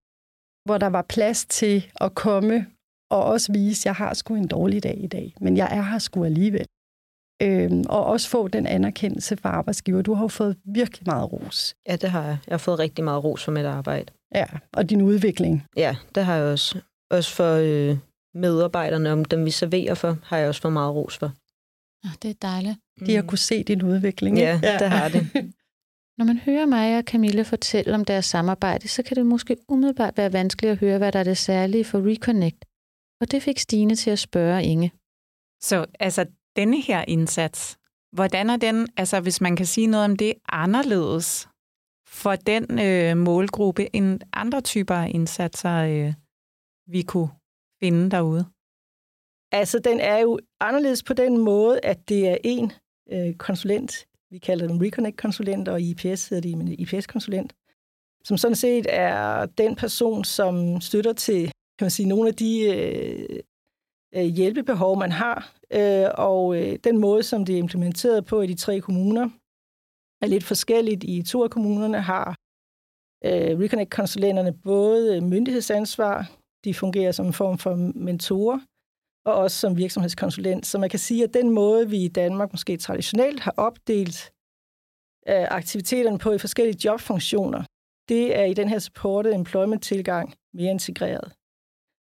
hvor 0.64 0.78
der 0.78 0.86
var 0.86 1.02
plads 1.02 1.46
til 1.46 1.90
at 2.00 2.14
komme 2.14 2.66
og 3.10 3.24
også 3.24 3.52
vise, 3.52 3.80
at 3.80 3.86
jeg 3.86 3.94
har 3.94 4.14
sgu 4.14 4.34
en 4.34 4.48
dårlig 4.48 4.82
dag 4.82 4.98
i 5.04 5.06
dag, 5.06 5.34
men 5.40 5.56
jeg 5.56 5.68
er 5.76 5.82
her 5.82 5.98
sgu 5.98 6.24
alligevel. 6.24 6.66
Øhm, 7.42 7.84
og 7.88 8.04
også 8.04 8.28
få 8.28 8.48
den 8.48 8.66
anerkendelse 8.66 9.36
fra 9.36 9.48
arbejdsgiver. 9.48 10.02
Du 10.02 10.14
har 10.14 10.24
jo 10.24 10.28
fået 10.28 10.56
virkelig 10.64 11.02
meget 11.06 11.32
ros. 11.32 11.74
Ja, 11.88 11.96
det 11.96 12.10
har 12.10 12.24
jeg. 12.24 12.38
Jeg 12.46 12.52
har 12.52 12.58
fået 12.58 12.78
rigtig 12.78 13.04
meget 13.04 13.24
ros 13.24 13.44
for 13.44 13.52
mit 13.52 13.64
arbejde. 13.64 14.12
Ja, 14.34 14.44
og 14.72 14.90
din 14.90 15.02
udvikling. 15.02 15.66
Ja, 15.76 15.96
det 16.14 16.24
har 16.24 16.36
jeg 16.36 16.44
også. 16.44 16.80
Også 17.10 17.34
for 17.34 17.54
øh, 17.54 17.98
medarbejderne, 18.34 19.12
om 19.12 19.24
dem 19.24 19.44
vi 19.44 19.50
serverer 19.50 19.94
for, 19.94 20.18
har 20.22 20.38
jeg 20.38 20.48
også 20.48 20.60
fået 20.60 20.72
meget 20.72 20.94
ros 20.94 21.18
for. 21.18 21.32
Ja, 22.04 22.10
det 22.22 22.30
er 22.30 22.34
dejligt. 22.42 22.78
De 23.06 23.14
har 23.14 23.22
kunne 23.22 23.38
se 23.38 23.62
din 23.62 23.82
udvikling. 23.82 24.38
Ja, 24.38 24.54
ikke? 24.54 24.78
det 24.78 24.90
har 24.90 25.08
det. 25.08 25.26
Når 26.20 26.26
man 26.26 26.38
hører 26.38 26.66
mig 26.66 26.98
og 26.98 27.04
Camille 27.04 27.44
fortælle 27.44 27.94
om 27.94 28.04
deres 28.04 28.24
samarbejde, 28.24 28.88
så 28.88 29.02
kan 29.02 29.16
det 29.16 29.26
måske 29.26 29.56
umiddelbart 29.68 30.16
være 30.16 30.32
vanskeligt 30.32 30.72
at 30.72 30.78
høre, 30.78 30.98
hvad 30.98 31.12
der 31.12 31.18
er 31.18 31.24
det 31.24 31.38
særlige 31.38 31.84
for 31.84 31.98
Reconnect. 32.10 32.64
Og 33.20 33.30
det 33.30 33.42
fik 33.42 33.58
Stine 33.58 33.94
til 33.94 34.10
at 34.10 34.18
spørge 34.18 34.64
Inge. 34.64 34.92
Så 35.60 35.86
altså, 36.00 36.26
denne 36.56 36.80
her 36.80 37.04
indsats, 37.08 37.78
hvordan 38.12 38.50
er 38.50 38.56
den, 38.56 38.88
altså 38.96 39.20
hvis 39.20 39.40
man 39.40 39.56
kan 39.56 39.66
sige 39.66 39.86
noget 39.86 40.04
om 40.04 40.16
det, 40.16 40.34
anderledes 40.48 41.48
for 42.06 42.34
den 42.36 42.64
øh, 42.80 43.16
målgruppe 43.16 43.96
end 43.96 44.20
andre 44.32 44.60
typer 44.60 44.94
af 44.94 45.10
indsatser, 45.14 45.76
øh, 45.76 46.14
vi 46.86 47.02
kunne 47.02 47.30
finde 47.82 48.10
derude? 48.10 48.44
Altså, 49.52 49.78
den 49.78 50.00
er 50.00 50.18
jo 50.18 50.38
anderledes 50.60 51.02
på 51.02 51.14
den 51.14 51.38
måde, 51.38 51.80
at 51.84 52.08
det 52.08 52.28
er 52.28 52.36
en 52.44 52.72
øh, 53.12 53.34
konsulent, 53.34 54.06
vi 54.30 54.38
kalder 54.38 54.66
dem 54.68 54.78
Reconnect-konsulent, 54.78 55.68
og 55.68 55.80
IPS 55.80 56.28
hedder 56.28 56.40
de 56.40 56.56
men 56.56 56.68
IPS-konsulent, 56.68 57.52
som 58.24 58.36
sådan 58.36 58.54
set 58.54 58.86
er 58.88 59.46
den 59.46 59.76
person, 59.76 60.24
som 60.24 60.80
støtter 60.80 61.12
til 61.12 61.52
kan 61.80 61.84
man 61.84 61.90
sige, 61.90 62.08
nogle 62.08 62.28
af 62.28 62.34
de 62.34 62.52
øh, 62.74 63.40
øh, 64.14 64.24
hjælpebehov, 64.24 64.98
man 64.98 65.12
har. 65.12 65.54
Øh, 65.72 66.08
og 66.14 66.56
øh, 66.56 66.78
den 66.84 66.98
måde, 66.98 67.22
som 67.22 67.44
det 67.44 67.54
er 67.54 67.58
implementeret 67.58 68.26
på 68.26 68.40
i 68.40 68.46
de 68.46 68.54
tre 68.54 68.80
kommuner, 68.80 69.30
er 70.22 70.26
lidt 70.26 70.44
forskelligt. 70.44 71.04
I 71.04 71.22
to 71.22 71.44
af 71.44 71.50
kommunerne 71.50 72.00
har 72.00 72.28
øh, 73.24 73.58
Reconnect-konsulenterne 73.60 74.52
både 74.52 75.20
myndighedsansvar, 75.20 76.30
de 76.64 76.74
fungerer 76.74 77.12
som 77.12 77.26
en 77.26 77.32
form 77.32 77.58
for 77.58 77.74
mentorer, 78.06 78.58
og 79.24 79.34
også 79.34 79.56
som 79.56 79.76
virksomhedskonsulent. 79.76 80.66
Så 80.66 80.78
man 80.78 80.90
kan 80.90 80.98
sige, 80.98 81.24
at 81.24 81.34
den 81.34 81.50
måde, 81.50 81.90
vi 81.90 82.04
i 82.04 82.08
Danmark 82.08 82.52
måske 82.52 82.76
traditionelt 82.76 83.40
har 83.40 83.54
opdelt 83.56 84.32
øh, 85.28 85.46
aktiviteterne 85.50 86.18
på 86.18 86.32
i 86.32 86.38
forskellige 86.38 86.80
jobfunktioner, 86.84 87.64
det 88.08 88.38
er 88.38 88.44
i 88.44 88.54
den 88.54 88.68
her 88.68 88.78
supported 88.78 89.34
employment-tilgang 89.34 90.34
mere 90.54 90.70
integreret. 90.70 91.32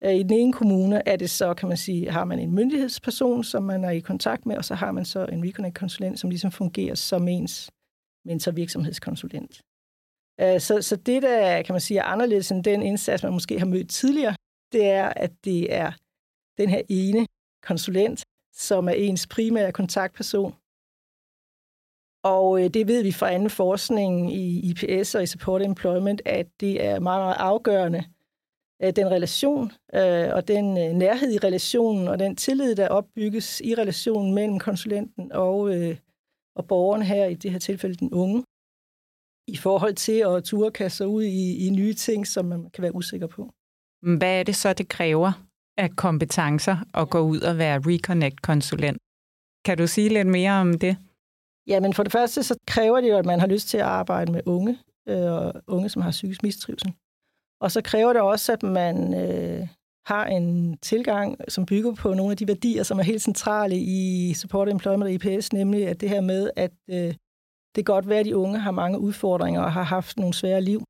Øh, 0.03 0.15
I 0.15 0.23
den 0.23 0.33
ene 0.33 0.53
kommune 0.53 1.07
er 1.07 1.15
det 1.15 1.29
så, 1.29 1.53
kan 1.53 1.67
man 1.67 1.77
sige, 1.77 2.11
har 2.11 2.25
man 2.25 2.39
en 2.39 2.55
myndighedsperson, 2.55 3.43
som 3.43 3.63
man 3.63 3.83
er 3.83 3.89
i 3.89 3.99
kontakt 3.99 4.45
med, 4.45 4.57
og 4.57 4.65
så 4.65 4.75
har 4.75 4.91
man 4.91 5.05
så 5.05 5.25
en 5.25 5.43
Reconnect-konsulent, 5.45 6.19
som 6.19 6.29
ligesom 6.29 6.51
fungerer 6.51 6.95
som 6.95 7.27
ens 7.27 7.71
mentor-virksomhedskonsulent. 8.25 9.61
Øh, 10.41 10.59
så, 10.59 10.81
så 10.81 10.95
det, 10.95 11.21
der 11.21 11.61
kan 11.61 11.73
man 11.73 11.81
sige 11.81 11.99
er 11.99 12.03
anderledes 12.03 12.51
end 12.51 12.63
den 12.63 12.81
indsats, 12.81 13.23
man 13.23 13.33
måske 13.33 13.59
har 13.59 13.65
mødt 13.65 13.89
tidligere, 13.89 14.35
det 14.71 14.85
er, 14.85 15.09
at 15.15 15.31
det 15.45 15.73
er 15.73 15.91
den 16.57 16.69
her 16.69 16.81
ene 16.89 17.27
konsulent, 17.63 18.23
som 18.53 18.87
er 18.87 18.93
ens 18.93 19.27
primære 19.27 19.71
kontaktperson. 19.71 20.53
Og 22.23 22.63
øh, 22.63 22.69
det 22.69 22.87
ved 22.87 23.03
vi 23.03 23.11
fra 23.11 23.31
anden 23.31 23.49
forskning 23.49 24.33
i 24.33 24.69
IPS 24.69 25.15
og 25.15 25.23
i 25.23 25.25
Support 25.25 25.61
Employment, 25.61 26.21
at 26.25 26.47
det 26.59 26.85
er 26.85 26.99
meget, 26.99 27.21
meget 27.21 27.35
afgørende, 27.39 28.03
øh, 28.83 28.95
den 28.95 29.07
relation 29.11 29.71
øh, 29.93 30.29
og 30.33 30.47
den 30.47 30.97
nærhed 30.97 31.33
i 31.33 31.37
relationen 31.37 32.07
og 32.07 32.19
den 32.19 32.35
tillid, 32.35 32.75
der 32.75 32.87
opbygges 32.87 33.61
i 33.61 33.75
relationen 33.75 34.33
mellem 34.33 34.59
konsulenten 34.59 35.31
og, 35.31 35.59
og 36.55 36.67
borgeren 36.67 37.01
her, 37.01 37.25
i 37.25 37.33
det 37.33 37.51
her 37.51 37.59
tilfælde 37.59 37.95
den 37.95 38.13
unge, 38.13 38.43
i 39.47 39.57
forhold 39.57 39.93
til 39.93 40.19
at 40.19 40.43
turde 40.43 40.71
kaste 40.71 40.97
sig 40.97 41.07
ud 41.07 41.23
i, 41.23 41.67
i 41.67 41.69
nye 41.69 41.93
ting, 41.93 42.27
som 42.27 42.45
man 42.45 42.69
kan 42.69 42.81
være 42.81 42.95
usikker 42.95 43.27
på. 43.27 43.49
Hvad 44.17 44.39
er 44.39 44.43
det 44.43 44.55
så, 44.55 44.73
det 44.73 44.89
kræver 44.89 45.50
af 45.81 45.89
kompetencer 45.95 46.77
at 46.93 47.09
gå 47.09 47.19
ud 47.19 47.41
og 47.49 47.57
være 47.57 47.81
Reconnect-konsulent? 47.85 48.97
Kan 49.65 49.77
du 49.77 49.87
sige 49.87 50.09
lidt 50.09 50.27
mere 50.27 50.51
om 50.51 50.79
det? 50.79 50.97
Ja, 51.67 51.79
men 51.79 51.93
for 51.93 52.03
det 52.03 52.11
første, 52.11 52.43
så 52.43 52.55
kræver 52.67 53.01
det 53.01 53.09
jo, 53.09 53.17
at 53.17 53.25
man 53.25 53.39
har 53.39 53.47
lyst 53.47 53.67
til 53.67 53.77
at 53.77 53.83
arbejde 53.83 54.31
med 54.31 54.41
unge, 54.45 54.77
øh, 55.09 55.51
unge, 55.67 55.89
som 55.89 56.01
har 56.01 56.11
psykisk 56.11 56.43
mistrivsel. 56.43 56.93
Og 57.61 57.71
så 57.71 57.81
kræver 57.81 58.13
det 58.13 58.21
også, 58.21 58.53
at 58.53 58.63
man 58.63 59.13
øh, 59.13 59.67
har 60.05 60.25
en 60.25 60.77
tilgang, 60.77 61.37
som 61.47 61.65
bygger 61.65 61.93
på 61.95 62.13
nogle 62.13 62.31
af 62.31 62.37
de 62.37 62.47
værdier, 62.47 62.83
som 62.83 62.99
er 62.99 63.03
helt 63.03 63.21
centrale 63.21 63.77
i 63.77 64.33
Support 64.33 64.69
Employment 64.69 65.03
og 65.03 65.11
IPS, 65.11 65.53
nemlig 65.53 65.87
at 65.87 66.01
det 66.01 66.09
her 66.09 66.21
med, 66.21 66.49
at 66.55 66.71
øh, 66.89 67.13
det 67.75 67.85
kan 67.85 67.93
godt 67.95 68.09
være, 68.09 68.19
at 68.19 68.25
de 68.25 68.37
unge 68.37 68.59
har 68.59 68.71
mange 68.71 68.99
udfordringer 68.99 69.61
og 69.61 69.73
har 69.73 69.83
haft 69.83 70.17
nogle 70.17 70.33
svære 70.33 70.61
liv, 70.61 70.81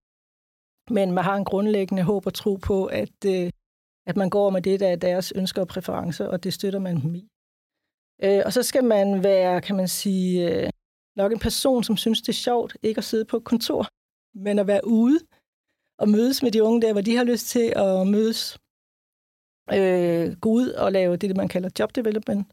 men 0.90 1.12
man 1.12 1.24
har 1.24 1.36
en 1.36 1.46
grundlæggende 1.46 2.04
håb 2.04 2.26
og 2.26 2.34
tro 2.34 2.56
på, 2.56 2.86
at, 2.86 3.26
øh, 3.26 3.50
at 4.08 4.18
man 4.18 4.30
går 4.30 4.50
med 4.50 4.62
det, 4.62 4.80
der 4.80 4.88
er 4.88 4.96
deres 4.96 5.34
ønsker 5.36 5.62
og 5.62 5.68
præferencer, 5.68 6.28
og 6.28 6.44
det 6.44 6.54
støtter 6.54 6.80
man 6.80 7.02
dem 7.02 7.16
i. 7.16 7.28
Øh, 8.24 8.42
og 8.46 8.54
så 8.54 8.64
skal 8.64 8.84
man 8.84 9.24
være, 9.24 9.62
kan 9.62 9.76
man 9.76 9.88
sige, 9.88 10.32
øh, 10.50 10.70
nok 11.16 11.32
en 11.32 11.40
person, 11.40 11.84
som 11.84 11.98
synes, 11.98 12.22
det 12.22 12.30
er 12.30 12.44
sjovt 12.48 12.78
ikke 12.84 12.98
at 12.98 13.04
sidde 13.04 13.26
på 13.26 13.38
et 13.38 13.44
kontor, 13.44 13.88
men 14.46 14.60
at 14.60 14.68
være 14.68 14.88
ude 14.88 15.20
og 16.00 16.10
mødes 16.10 16.44
med 16.44 16.52
de 16.52 16.64
unge 16.64 16.82
der, 16.82 16.92
hvor 16.92 17.02
de 17.02 17.16
har 17.16 17.24
lyst 17.24 17.48
til 17.48 17.74
at 17.76 18.08
mødes, 18.08 18.60
øh, 19.78 20.38
gå 20.44 20.50
ud 20.50 20.70
og 20.70 20.92
lave 20.92 21.18
det, 21.18 21.38
man 21.38 21.48
kalder 21.48 21.70
job 21.80 21.96
development 21.96 22.48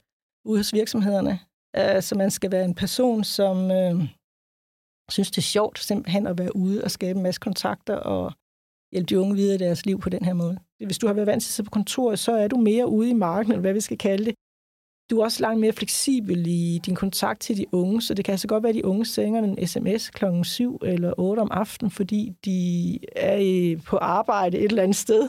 ude 0.44 0.58
hos 0.58 0.72
virksomhederne. 0.72 1.40
Øh, 1.76 2.02
så 2.02 2.14
man 2.14 2.30
skal 2.30 2.52
være 2.52 2.64
en 2.64 2.74
person, 2.74 3.24
som 3.24 3.70
øh, 3.70 3.94
synes, 5.10 5.30
det 5.30 5.38
er 5.38 5.52
sjovt 5.56 5.78
simpelthen 5.78 6.26
at 6.26 6.38
være 6.38 6.56
ude 6.56 6.84
og 6.84 6.90
skabe 6.90 7.16
en 7.16 7.22
masse 7.22 7.40
kontakter 7.40 7.96
og 7.96 8.32
hjælpe 8.92 9.06
de 9.06 9.20
unge 9.20 9.36
videre 9.36 9.54
i 9.54 9.58
deres 9.58 9.86
liv 9.86 10.00
på 10.00 10.08
den 10.08 10.24
her 10.24 10.32
måde. 10.32 10.58
Hvis 10.86 10.98
du 10.98 11.06
har 11.06 11.14
været 11.14 11.26
vant 11.26 11.42
til 11.42 11.48
at 11.48 11.52
sidde 11.52 11.66
på 11.66 11.70
kontoret, 11.70 12.18
så 12.18 12.32
er 12.32 12.48
du 12.48 12.56
mere 12.56 12.88
ude 12.88 13.10
i 13.10 13.14
marken, 13.14 13.52
eller 13.52 13.60
hvad 13.60 13.72
vi 13.72 13.80
skal 13.80 13.98
kalde 13.98 14.24
det. 14.24 14.34
Du 15.10 15.20
er 15.20 15.24
også 15.24 15.42
langt 15.42 15.60
mere 15.60 15.72
fleksibel 15.72 16.46
i 16.46 16.80
din 16.86 16.94
kontakt 16.94 17.40
til 17.40 17.56
de 17.56 17.66
unge, 17.72 18.02
så 18.02 18.14
det 18.14 18.24
kan 18.24 18.32
altså 18.32 18.48
godt 18.48 18.62
være, 18.62 18.70
at 18.70 18.74
de 18.74 18.84
unge 18.84 19.04
sender 19.04 19.42
en 19.42 19.66
sms 19.66 20.10
klokken 20.10 20.44
7 20.44 20.78
eller 20.82 21.12
8 21.18 21.40
om 21.40 21.50
aftenen, 21.50 21.90
fordi 21.90 22.32
de 22.44 22.98
er 23.16 23.76
på 23.86 23.96
arbejde 23.96 24.58
et 24.58 24.64
eller 24.64 24.82
andet 24.82 24.96
sted, 24.96 25.28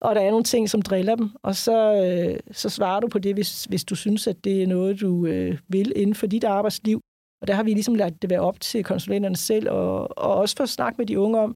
og 0.00 0.14
der 0.14 0.20
er 0.20 0.30
nogle 0.30 0.44
ting, 0.44 0.70
som 0.70 0.82
driller 0.82 1.14
dem, 1.14 1.30
og 1.42 1.56
så, 1.56 2.04
øh, 2.04 2.40
så 2.52 2.68
svarer 2.68 3.00
du 3.00 3.08
på 3.08 3.18
det, 3.18 3.34
hvis, 3.34 3.64
hvis 3.64 3.84
du 3.84 3.94
synes, 3.94 4.26
at 4.26 4.44
det 4.44 4.62
er 4.62 4.66
noget, 4.66 5.00
du 5.00 5.26
øh, 5.26 5.58
vil 5.68 5.92
inden 5.96 6.14
for 6.14 6.26
dit 6.26 6.44
arbejdsliv. 6.44 7.00
Og 7.40 7.48
der 7.48 7.54
har 7.54 7.62
vi 7.62 7.70
ligesom 7.70 7.94
lagt 7.94 8.22
det 8.22 8.30
være 8.30 8.40
op 8.40 8.60
til 8.60 8.84
konsulenterne 8.84 9.36
selv, 9.36 9.70
og, 9.70 10.18
og 10.18 10.34
også 10.34 10.56
for 10.56 10.64
at 10.64 10.68
snakke 10.68 10.98
med 10.98 11.06
de 11.06 11.20
unge 11.20 11.38
om, 11.38 11.54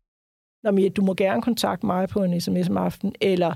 når 0.65 0.89
du 0.89 1.03
må 1.03 1.15
gerne 1.15 1.43
kontakte 1.43 1.87
mig 1.87 2.09
på 2.09 2.23
en 2.23 2.41
sms 2.41 2.69
om 2.69 2.77
aftenen, 2.77 3.15
eller 3.21 3.55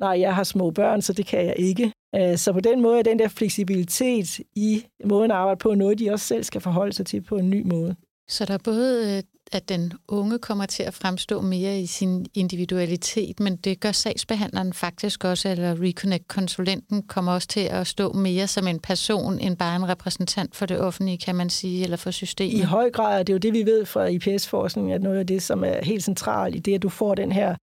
nej, 0.00 0.20
jeg 0.20 0.34
har 0.34 0.44
små 0.44 0.70
børn, 0.70 1.02
så 1.02 1.12
det 1.12 1.26
kan 1.26 1.46
jeg 1.46 1.54
ikke. 1.58 1.92
Øh, 2.16 2.36
så 2.36 2.52
på 2.52 2.60
den 2.60 2.80
måde 2.80 2.98
er 2.98 3.02
den 3.02 3.18
der 3.18 3.28
fleksibilitet 3.28 4.40
i 4.56 4.86
måden 5.04 5.30
at 5.30 5.36
arbejde 5.36 5.58
på 5.58 5.74
noget, 5.74 5.98
de 5.98 6.10
også 6.10 6.26
selv 6.26 6.44
skal 6.44 6.60
forholde 6.60 6.92
sig 6.92 7.06
til 7.06 7.20
på 7.20 7.36
en 7.36 7.50
ny 7.50 7.62
måde. 7.66 7.96
Så 8.28 8.44
der 8.44 8.54
er 8.54 8.58
både, 8.64 9.16
øh, 9.16 9.22
at 9.52 9.68
den 9.68 9.92
unge 10.08 10.38
kommer 10.38 10.66
til 10.66 10.82
at 10.82 10.94
fremstå 10.94 11.40
mere 11.40 11.80
i 11.80 11.86
sin 11.86 12.26
individualitet, 12.34 13.40
men 13.40 13.56
det 13.56 13.80
gør 13.80 13.92
sagsbehandleren 13.92 14.72
faktisk 14.72 15.24
også, 15.24 15.48
eller 15.48 15.82
Reconnect-konsulenten 15.82 17.02
kommer 17.02 17.32
også 17.32 17.48
til 17.48 17.60
at 17.60 17.86
stå 17.86 18.12
mere 18.12 18.46
som 18.46 18.66
en 18.66 18.80
person, 18.80 19.38
end 19.38 19.56
bare 19.56 19.76
en 19.76 19.88
repræsentant 19.88 20.56
for 20.56 20.66
det 20.66 20.80
offentlige, 20.80 21.18
kan 21.18 21.34
man 21.34 21.50
sige, 21.50 21.82
eller 21.82 21.96
for 21.96 22.10
systemet. 22.10 22.52
I 22.52 22.60
høj 22.60 22.90
grad, 22.90 23.18
det 23.18 23.28
er 23.28 23.34
jo 23.34 23.38
det, 23.38 23.52
vi 23.52 23.66
ved 23.66 23.86
fra 23.86 24.06
IPS-forskning, 24.06 24.92
at 24.92 25.02
noget 25.02 25.18
af 25.18 25.26
det, 25.26 25.42
som 25.42 25.64
er 25.64 25.84
helt 25.84 26.04
centralt 26.04 26.56
i 26.56 26.58
det, 26.58 26.74
at 26.74 26.82
du 26.82 26.88
får 26.88 27.14
den 27.14 27.32
her 27.32 27.56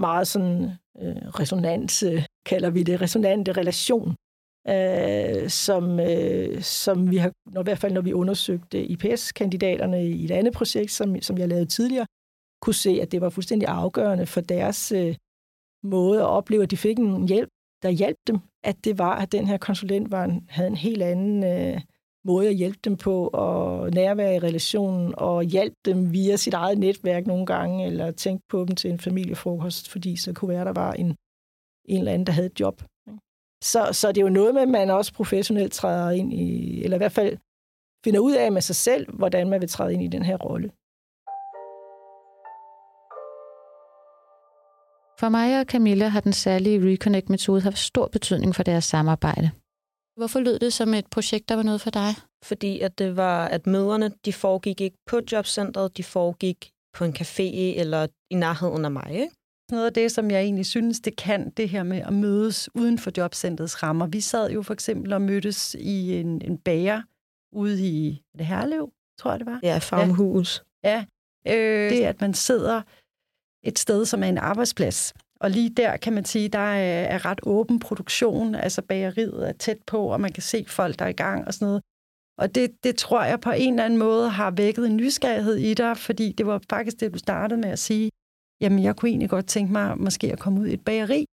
meget 0.00 0.28
sådan 0.28 0.70
øh, 1.02 1.16
resonans, 1.40 2.04
kalder 2.46 2.70
vi 2.70 2.82
det, 2.82 3.00
resonante 3.00 3.52
relation, 3.52 4.14
øh, 4.68 5.48
som, 5.48 6.00
øh, 6.00 6.62
som 6.62 7.10
vi 7.10 7.16
har, 7.16 7.32
når, 7.46 7.60
i 7.60 7.64
hvert 7.64 7.78
fald 7.78 7.92
når 7.92 8.00
vi 8.00 8.12
undersøgte 8.12 8.84
IPS-kandidaterne 8.84 10.06
i 10.06 10.24
et 10.24 10.30
andet 10.30 10.52
projekt, 10.52 10.90
som, 10.90 11.22
som 11.22 11.38
jeg 11.38 11.48
lavede 11.48 11.66
tidligere, 11.66 12.06
kunne 12.62 12.74
se, 12.74 12.98
at 13.02 13.12
det 13.12 13.20
var 13.20 13.30
fuldstændig 13.30 13.68
afgørende 13.68 14.26
for 14.26 14.40
deres 14.40 14.92
øh, 14.92 15.14
måde 15.82 16.20
at 16.20 16.26
opleve, 16.26 16.62
at 16.62 16.70
de 16.70 16.76
fik 16.76 16.98
en 16.98 17.28
hjælp, 17.28 17.48
der 17.82 17.90
hjalp 17.90 18.16
dem, 18.26 18.38
at 18.64 18.76
det 18.84 18.98
var, 18.98 19.14
at 19.14 19.32
den 19.32 19.46
her 19.46 19.58
konsulent 19.58 20.10
var 20.10 20.24
en, 20.24 20.46
havde 20.48 20.68
en 20.68 20.76
helt 20.76 21.02
anden 21.02 21.44
øh, 21.44 21.80
måde 22.24 22.48
at 22.48 22.54
hjælpe 22.54 22.78
dem 22.84 22.96
på, 22.96 23.28
og 23.28 23.90
nærvære 23.90 24.36
i 24.36 24.38
relationen, 24.38 25.14
og 25.16 25.44
hjælpe 25.44 25.76
dem 25.84 26.12
via 26.12 26.36
sit 26.36 26.54
eget 26.54 26.78
netværk 26.78 27.26
nogle 27.26 27.46
gange, 27.46 27.86
eller 27.86 28.10
tænke 28.10 28.44
på 28.48 28.64
dem 28.64 28.76
til 28.76 28.90
en 28.90 28.98
familiefrokost, 28.98 29.88
fordi 29.88 30.16
så 30.16 30.32
kunne 30.32 30.48
være, 30.48 30.64
der 30.64 30.72
var 30.72 30.92
en, 30.92 31.16
en 31.84 31.98
eller 31.98 32.12
anden, 32.12 32.26
der 32.26 32.32
havde 32.32 32.46
et 32.46 32.60
job. 32.60 32.82
Så, 33.64 33.88
så 33.92 34.08
det 34.08 34.18
er 34.18 34.22
jo 34.22 34.28
noget 34.28 34.54
med, 34.54 34.62
at 34.62 34.68
man 34.68 34.90
også 34.90 35.12
professionelt 35.12 35.72
træder 35.72 36.10
ind 36.10 36.32
i, 36.32 36.84
eller 36.84 36.96
i 36.96 36.98
hvert 36.98 37.12
fald 37.12 37.36
finder 38.04 38.20
ud 38.20 38.32
af 38.32 38.52
med 38.52 38.62
sig 38.62 38.76
selv, 38.76 39.14
hvordan 39.14 39.48
man 39.50 39.60
vil 39.60 39.68
træde 39.68 39.92
ind 39.94 40.02
i 40.02 40.08
den 40.08 40.22
her 40.22 40.36
rolle. 40.36 40.70
For 45.20 45.28
mig 45.28 45.60
og 45.60 45.66
Camilla 45.66 46.08
har 46.08 46.20
den 46.20 46.32
særlige 46.32 46.92
Reconnect-metode 46.92 47.60
haft 47.60 47.78
stor 47.78 48.06
betydning 48.06 48.54
for 48.54 48.62
deres 48.62 48.84
samarbejde. 48.84 49.50
Hvorfor 50.16 50.40
lød 50.40 50.58
det 50.58 50.72
som 50.72 50.94
et 50.94 51.06
projekt, 51.10 51.48
der 51.48 51.54
var 51.54 51.62
noget 51.62 51.80
for 51.80 51.90
dig? 51.90 52.10
Fordi 52.44 52.80
at 52.80 52.98
det 52.98 53.16
var, 53.16 53.48
at 53.48 53.66
møderne, 53.66 54.10
de 54.24 54.32
foregik 54.32 54.80
ikke 54.80 54.98
på 55.06 55.20
jobcentret, 55.32 55.96
de 55.96 56.02
foregik 56.02 56.70
på 56.96 57.04
en 57.04 57.14
café 57.20 57.48
eller 57.80 58.06
i 58.30 58.34
nærheden 58.34 58.84
af 58.84 58.90
mig. 58.90 59.10
Ikke? 59.10 59.30
Noget 59.70 59.86
af 59.86 59.92
det, 59.92 60.12
som 60.12 60.30
jeg 60.30 60.40
egentlig 60.40 60.66
synes, 60.66 61.00
det 61.00 61.16
kan, 61.16 61.50
det 61.50 61.68
her 61.68 61.82
med 61.82 61.98
at 61.98 62.12
mødes 62.12 62.68
uden 62.74 62.98
for 62.98 63.10
jobcentrets 63.16 63.82
rammer. 63.82 64.06
Vi 64.06 64.20
sad 64.20 64.50
jo 64.50 64.62
for 64.62 64.74
eksempel 64.74 65.12
og 65.12 65.22
mødtes 65.22 65.76
i 65.78 66.16
en, 66.20 66.42
en 66.42 66.58
bager 66.58 67.02
ude 67.52 67.86
i 67.86 68.22
det 68.38 68.46
Herlev, 68.46 68.92
tror 69.18 69.30
jeg 69.30 69.40
det 69.40 69.46
var. 69.46 69.60
Ja, 69.62 69.78
farmhus. 69.78 70.64
Ja, 70.84 71.04
øh, 71.48 71.90
det 71.90 72.04
at 72.04 72.20
man 72.20 72.34
sidder 72.34 72.82
et 73.64 73.78
sted, 73.78 74.04
som 74.04 74.22
er 74.22 74.28
en 74.28 74.38
arbejdsplads. 74.38 75.14
Og 75.40 75.50
lige 75.50 75.70
der 75.70 75.96
kan 75.96 76.12
man 76.12 76.24
sige, 76.24 76.48
der 76.48 76.58
er, 76.58 77.04
er 77.04 77.24
ret 77.24 77.40
åben 77.42 77.78
produktion, 77.78 78.54
altså 78.54 78.82
bageriet 78.82 79.48
er 79.48 79.52
tæt 79.52 79.78
på, 79.86 80.06
og 80.06 80.20
man 80.20 80.32
kan 80.32 80.42
se 80.42 80.64
folk, 80.68 80.98
der 80.98 81.04
er 81.04 81.08
i 81.08 81.12
gang 81.12 81.46
og 81.46 81.54
sådan 81.54 81.66
noget. 81.66 81.82
Og 82.38 82.54
det, 82.54 82.84
det 82.84 82.96
tror 82.96 83.24
jeg 83.24 83.40
på 83.40 83.50
en 83.50 83.72
eller 83.72 83.84
anden 83.84 83.98
måde 83.98 84.28
har 84.28 84.50
vækket 84.50 84.86
en 84.86 84.96
nysgerrighed 84.96 85.56
i 85.56 85.74
dig, 85.74 85.96
fordi 85.96 86.32
det 86.32 86.46
var 86.46 86.60
faktisk 86.70 87.00
det, 87.00 87.12
du 87.12 87.18
startede 87.18 87.60
med 87.60 87.70
at 87.70 87.78
sige, 87.78 88.10
jamen 88.60 88.82
jeg 88.82 88.96
kunne 88.96 89.08
egentlig 89.08 89.30
godt 89.30 89.46
tænke 89.46 89.72
mig 89.72 89.98
måske 89.98 90.32
at 90.32 90.38
komme 90.38 90.60
ud 90.60 90.66
i 90.66 90.74
et 90.74 90.84
bageri. 90.84 91.26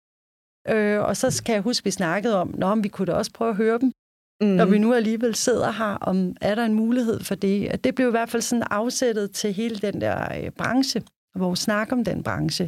Øh, 0.68 1.00
og 1.00 1.16
så 1.16 1.42
kan 1.46 1.54
jeg 1.54 1.62
huske, 1.62 1.84
vi 1.84 1.90
snakkede 1.90 2.36
om, 2.36 2.62
om 2.62 2.84
vi 2.84 2.88
kunne 2.88 3.06
da 3.06 3.12
også 3.12 3.32
prøve 3.32 3.50
at 3.50 3.56
høre 3.56 3.78
dem, 3.78 3.92
mm. 4.40 4.46
når 4.46 4.66
vi 4.66 4.78
nu 4.78 4.94
alligevel 4.94 5.34
sidder 5.34 5.70
her, 5.70 5.94
om 6.10 6.36
er 6.40 6.54
der 6.54 6.64
en 6.64 6.74
mulighed 6.74 7.20
for 7.20 7.34
det. 7.34 7.84
Det 7.84 7.94
blev 7.94 8.08
i 8.08 8.10
hvert 8.10 8.30
fald 8.30 8.42
sådan 8.42 8.66
afsættet 8.70 9.30
til 9.30 9.52
hele 9.52 9.76
den 9.76 10.00
der 10.00 10.44
øh, 10.44 10.50
branche, 10.50 11.02
vores 11.34 11.60
snak 11.60 11.92
om 11.92 12.04
den 12.04 12.22
branche, 12.22 12.64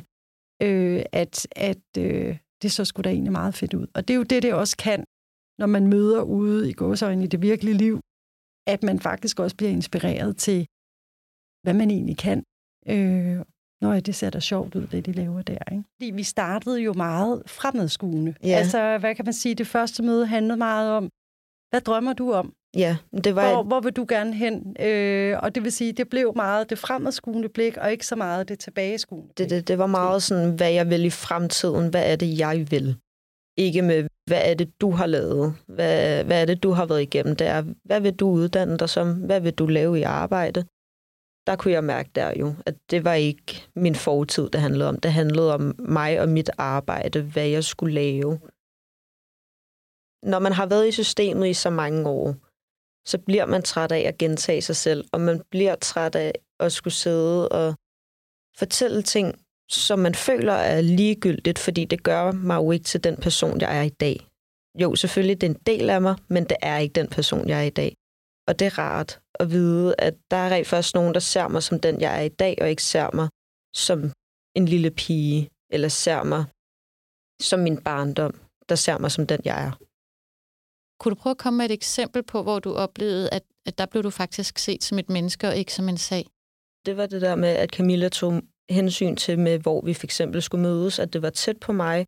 øh, 0.63 1.03
at, 1.13 1.47
at 1.57 1.87
øh, 1.99 2.39
det 2.63 2.73
så 2.73 2.85
skulle 2.85 3.05
da 3.05 3.11
egentlig 3.11 3.33
meget 3.33 3.55
fedt 3.55 3.75
ud. 3.75 3.87
Og 3.95 4.09
det 4.09 4.15
er 4.15 4.19
jo 4.19 4.23
det, 4.23 4.43
det 4.43 4.55
også 4.55 4.77
kan, 4.77 5.05
når 5.59 5.67
man 5.67 5.87
møder 5.87 6.23
ude 6.23 6.71
i 6.71 6.73
gåsøjne 6.73 7.25
i 7.25 7.27
det 7.27 7.43
virkelige 7.43 7.77
liv, 7.77 8.01
at 8.67 8.83
man 8.83 9.01
faktisk 9.01 9.41
også 9.41 9.57
bliver 9.57 9.71
inspireret 9.71 10.37
til, 10.37 10.67
hvad 11.63 11.75
man 11.75 11.91
egentlig 11.91 12.19
kan. 12.19 12.39
Øh, 12.89 13.39
Nå 13.81 14.01
det 14.01 14.15
ser 14.15 14.31
da 14.31 14.41
sjovt 14.41 14.75
ud, 14.75 14.87
det 14.87 15.07
de 15.07 15.13
laver 15.13 15.43
der. 15.43 15.59
Ikke? 15.73 15.85
Fordi 15.97 16.11
vi 16.11 16.23
startede 16.23 16.81
jo 16.81 16.93
meget 16.93 17.43
fremadskuende. 17.47 18.35
Ja. 18.43 18.49
Altså, 18.49 18.99
hvad 18.99 19.15
kan 19.15 19.25
man 19.25 19.35
sige, 19.35 19.55
det 19.55 19.67
første 19.67 20.03
møde 20.03 20.27
handlede 20.27 20.57
meget 20.57 20.91
om, 20.91 21.11
hvad 21.71 21.81
drømmer 21.81 22.13
du 22.13 22.33
om? 22.33 22.53
Ja, 22.77 22.97
det 23.25 23.35
var... 23.35 23.53
Hvor, 23.53 23.63
hvor 23.63 23.81
vil 23.81 23.93
du 23.93 24.07
gerne 24.09 24.35
hen? 24.35 24.77
Øh, 24.81 25.39
og 25.43 25.55
det 25.55 25.65
vil 25.65 25.73
sige, 25.73 25.93
det 25.93 26.09
blev 26.09 26.33
meget 26.37 26.71
det 26.71 26.79
fremadskuende 26.79 27.49
blik, 27.49 27.77
og 27.77 27.93
ikke 27.93 28.07
så 28.07 28.17
meget 28.17 28.49
det 28.49 28.59
tilbageskuende 28.59 29.27
blik. 29.27 29.39
Det, 29.39 29.51
det, 29.51 29.69
det 29.69 29.79
var 29.79 29.87
meget 29.87 30.23
sådan, 30.23 30.51
hvad 30.51 30.73
jeg 30.73 30.91
vil 30.91 31.05
i 31.05 31.11
fremtiden. 31.11 31.91
Hvad 31.91 32.13
er 32.13 32.17
det, 32.17 32.39
jeg 32.39 32.67
vil? 32.71 32.97
Ikke 33.59 33.83
med, 33.83 34.09
hvad 34.27 34.41
er 34.45 34.55
det, 34.55 34.81
du 34.81 34.91
har 34.91 35.07
lavet? 35.07 35.55
Hvad, 35.67 36.25
hvad 36.25 36.43
er 36.43 36.45
det, 36.45 36.63
du 36.63 36.71
har 36.71 36.87
været 36.87 37.03
igennem? 37.03 37.37
Det 37.37 37.47
er, 37.47 37.65
hvad 37.85 38.01
vil 38.01 38.15
du 38.15 38.29
uddanne 38.29 38.79
dig 38.79 38.89
som? 38.89 39.15
Hvad 39.15 39.41
vil 39.41 39.53
du 39.53 39.67
lave 39.67 39.99
i 39.99 40.03
arbejde? 40.03 40.65
Der 41.47 41.57
kunne 41.57 41.73
jeg 41.73 41.85
mærke 41.85 42.11
der 42.15 42.33
jo, 42.41 42.55
at 42.67 42.75
det 42.91 43.05
var 43.05 43.15
ikke 43.15 43.69
min 43.75 43.95
fortid, 43.95 44.51
det 44.51 44.61
handlede 44.61 44.89
om. 44.89 45.01
Det 45.01 45.13
handlede 45.13 45.55
om 45.55 45.75
mig 45.79 46.21
og 46.21 46.29
mit 46.29 46.51
arbejde, 46.59 47.23
hvad 47.23 47.47
jeg 47.47 47.65
skulle 47.65 47.95
lave. 47.95 48.41
Når 50.33 50.39
man 50.39 50.53
har 50.53 50.67
været 50.67 50.89
i 50.89 50.93
systemet 50.93 51.49
i 51.49 51.55
så 51.55 51.71
mange 51.71 52.09
år, 52.09 52.35
så 53.09 53.19
bliver 53.19 53.47
man 53.47 53.63
træt 53.63 53.93
af 53.93 54.01
at 54.01 54.19
gentage 54.19 54.63
sig 54.63 54.77
selv, 54.77 55.05
og 55.13 55.21
man 55.21 55.43
bliver 55.51 55.75
træt 55.75 56.15
af 56.15 56.33
at 56.61 56.73
skulle 56.73 56.95
sidde 56.95 57.49
og 57.49 57.75
fortælle 58.59 59.03
ting, 59.03 59.35
som 59.71 59.99
man 59.99 60.15
føler 60.15 60.53
er 60.53 60.81
ligegyldigt, 60.81 61.59
fordi 61.59 61.85
det 61.85 62.03
gør 62.03 62.33
mig 62.33 62.57
jo 62.57 62.73
ikke 62.73 62.85
til 62.85 63.05
den 63.05 63.17
person, 63.17 63.61
jeg 63.61 63.79
er 63.79 63.83
i 63.83 63.89
dag. 63.89 64.29
Jo, 64.83 64.95
selvfølgelig, 64.95 65.41
det 65.41 65.47
er 65.47 65.55
en 65.55 65.63
del 65.67 65.91
af 65.91 66.03
mig, 66.03 66.17
men 66.29 66.45
det 66.45 66.57
er 66.63 66.79
ikke 66.79 66.93
den 66.93 67.09
person, 67.09 67.49
jeg 67.49 67.59
er 67.59 67.67
i 67.67 67.71
dag. 67.71 67.97
Og 68.49 68.59
det 68.59 68.67
er 68.67 68.79
rart 68.79 69.21
at 69.41 69.51
vide, 69.51 69.95
at 69.99 70.15
der 70.31 70.37
er 70.37 70.51
rent 70.51 70.67
først 70.67 70.95
nogen, 70.95 71.15
der 71.15 71.21
ser 71.21 71.49
mig 71.49 71.63
som 71.63 71.81
den, 71.81 72.01
jeg 72.01 72.19
er 72.19 72.23
i 72.23 72.29
dag, 72.29 72.59
og 72.61 72.71
ikke 72.71 72.83
ser 72.83 73.11
mig 73.15 73.29
som 73.75 74.13
en 74.55 74.67
lille 74.67 74.91
pige, 74.91 75.51
eller 75.71 75.89
ser 75.89 76.23
mig 76.23 76.45
som 77.43 77.61
min 77.61 77.83
barndom, 77.83 78.35
der 78.69 78.75
ser 78.75 78.99
mig 78.99 79.11
som 79.11 79.27
den, 79.27 79.41
jeg 79.45 79.67
er. 79.67 79.73
Kunne 81.01 81.15
du 81.15 81.21
prøve 81.21 81.31
at 81.31 81.39
komme 81.39 81.57
med 81.57 81.65
et 81.65 81.73
eksempel 81.73 82.23
på, 82.23 82.43
hvor 82.43 82.59
du 82.59 82.75
oplevede, 82.75 83.31
at, 83.31 83.43
at 83.67 83.79
der 83.79 83.87
blev 83.87 84.03
du 84.03 84.11
faktisk 84.11 84.59
set 84.59 84.85
som 84.85 84.99
et 84.99 85.09
menneske 85.11 85.49
og 85.49 85.57
ikke 85.57 85.75
som 85.75 85.89
en 85.89 85.97
sag? 85.97 86.27
Det 86.87 86.97
var 86.97 87.07
det 87.07 87.23
der 87.23 87.35
med, 87.35 87.49
at 87.49 87.71
Camilla 87.71 88.09
tog 88.09 88.43
hensyn 88.71 89.17
til, 89.17 89.39
med 89.39 89.59
hvor 89.59 89.81
vi 89.81 89.95
for 89.95 90.05
eksempel 90.05 90.43
skulle 90.43 90.63
mødes, 90.63 90.99
at 90.99 91.13
det 91.13 91.23
var 91.23 91.31
tæt 91.31 91.61
på 91.61 91.73
mig, 91.73 92.07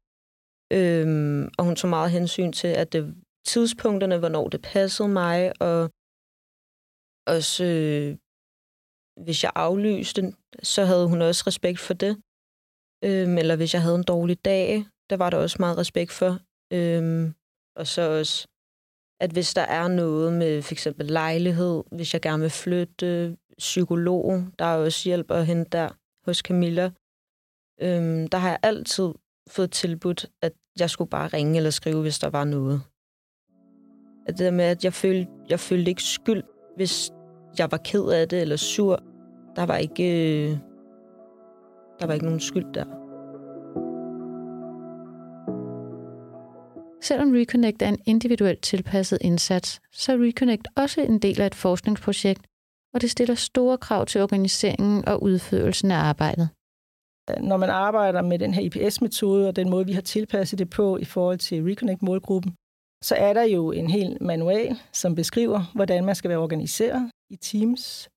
øhm, 0.72 1.48
og 1.58 1.64
hun 1.64 1.76
tog 1.76 1.90
meget 1.90 2.10
hensyn 2.10 2.52
til, 2.52 2.68
at 2.68 2.92
det 2.92 3.14
tidspunkterne, 3.46 4.18
hvornår 4.18 4.48
det 4.48 4.62
passede 4.62 5.08
mig, 5.08 5.62
og 5.62 5.90
også 7.28 7.64
øh, 7.64 8.16
hvis 9.24 9.44
jeg 9.44 9.52
aflyste, 9.54 10.32
så 10.62 10.84
havde 10.84 11.08
hun 11.08 11.22
også 11.22 11.44
respekt 11.46 11.80
for 11.80 11.94
det. 11.94 12.22
Øhm, 13.04 13.38
eller 13.38 13.56
hvis 13.56 13.74
jeg 13.74 13.82
havde 13.82 13.96
en 13.96 14.02
dårlig 14.02 14.44
dag, 14.44 14.84
der 15.10 15.16
var 15.16 15.30
der 15.30 15.38
også 15.38 15.56
meget 15.60 15.78
respekt 15.78 16.12
for. 16.12 16.38
Øhm, 16.72 17.34
og 17.76 17.86
så 17.86 18.18
også, 18.18 18.48
at 19.20 19.30
hvis 19.30 19.54
der 19.54 19.62
er 19.62 19.88
noget 19.88 20.32
med 20.32 20.62
for 20.62 20.74
eksempel 20.74 21.06
lejlighed, 21.06 21.84
hvis 21.92 22.14
jeg 22.14 22.22
gerne 22.22 22.40
vil 22.40 22.50
flytte, 22.50 23.36
psykolog, 23.58 24.44
der 24.58 24.64
er 24.64 24.76
også 24.76 25.08
hjælp 25.08 25.30
at 25.30 25.46
hente 25.46 25.70
der 25.70 25.88
hos 26.24 26.38
Camilla. 26.38 26.90
Øhm, 27.80 28.28
der 28.28 28.38
har 28.38 28.48
jeg 28.48 28.58
altid 28.62 29.08
fået 29.48 29.72
tilbudt, 29.72 30.26
at 30.42 30.52
jeg 30.78 30.90
skulle 30.90 31.10
bare 31.10 31.28
ringe 31.28 31.56
eller 31.56 31.70
skrive, 31.70 32.02
hvis 32.02 32.18
der 32.18 32.30
var 32.30 32.44
noget. 32.44 32.82
At 34.26 34.38
det 34.38 34.44
der 34.44 34.50
med, 34.50 34.64
at 34.64 34.84
jeg 34.84 34.92
følte, 34.92 35.30
jeg 35.48 35.60
følte 35.60 35.90
ikke 35.90 36.02
skyld, 36.02 36.42
hvis 36.76 37.10
jeg 37.58 37.68
var 37.70 37.78
ked 37.84 38.08
af 38.08 38.28
det 38.28 38.40
eller 38.40 38.56
sur. 38.56 39.02
Der 39.56 39.66
var 39.66 39.76
ikke, 39.76 40.04
øh, 40.04 40.56
der 42.00 42.06
var 42.06 42.14
ikke 42.14 42.24
nogen 42.24 42.40
skyld 42.40 42.74
der. 42.74 42.84
Selvom 47.02 47.32
Reconnect 47.32 47.82
er 47.82 47.88
en 47.88 47.98
individuelt 48.06 48.62
tilpasset 48.62 49.18
indsats, 49.20 49.80
så 49.92 50.12
er 50.12 50.16
Reconnect 50.16 50.68
også 50.76 51.00
en 51.00 51.18
del 51.18 51.40
af 51.40 51.46
et 51.46 51.54
forskningsprojekt, 51.54 52.46
og 52.94 53.00
det 53.00 53.11
stiller 53.11 53.34
store 53.34 53.78
krav 53.78 54.06
til 54.06 54.22
organiseringen 54.22 55.08
og 55.08 55.22
udførelsen 55.22 55.90
af 55.90 55.96
arbejdet. 55.96 56.48
Når 57.40 57.56
man 57.56 57.70
arbejder 57.70 58.22
med 58.22 58.38
den 58.38 58.54
her 58.54 58.62
IPS-metode 58.62 59.48
og 59.48 59.56
den 59.56 59.70
måde, 59.70 59.87
vi 59.87 59.92
har 59.92 60.00
tilpasset 60.00 60.58
det 60.58 60.70
på 60.70 60.96
i 60.96 61.04
forhold 61.04 61.38
til 61.38 61.64
Reconnect-målgruppen, 61.64 62.54
så 63.04 63.14
er 63.14 63.32
der 63.32 63.42
jo 63.42 63.72
en 63.72 63.90
hel 63.90 64.18
manual, 64.20 64.76
som 64.92 65.14
beskriver, 65.14 65.72
hvordan 65.74 66.04
man 66.04 66.14
skal 66.14 66.28
være 66.28 66.38
organiseret 66.38 67.11
i 67.30 67.36
teams, 67.36 68.08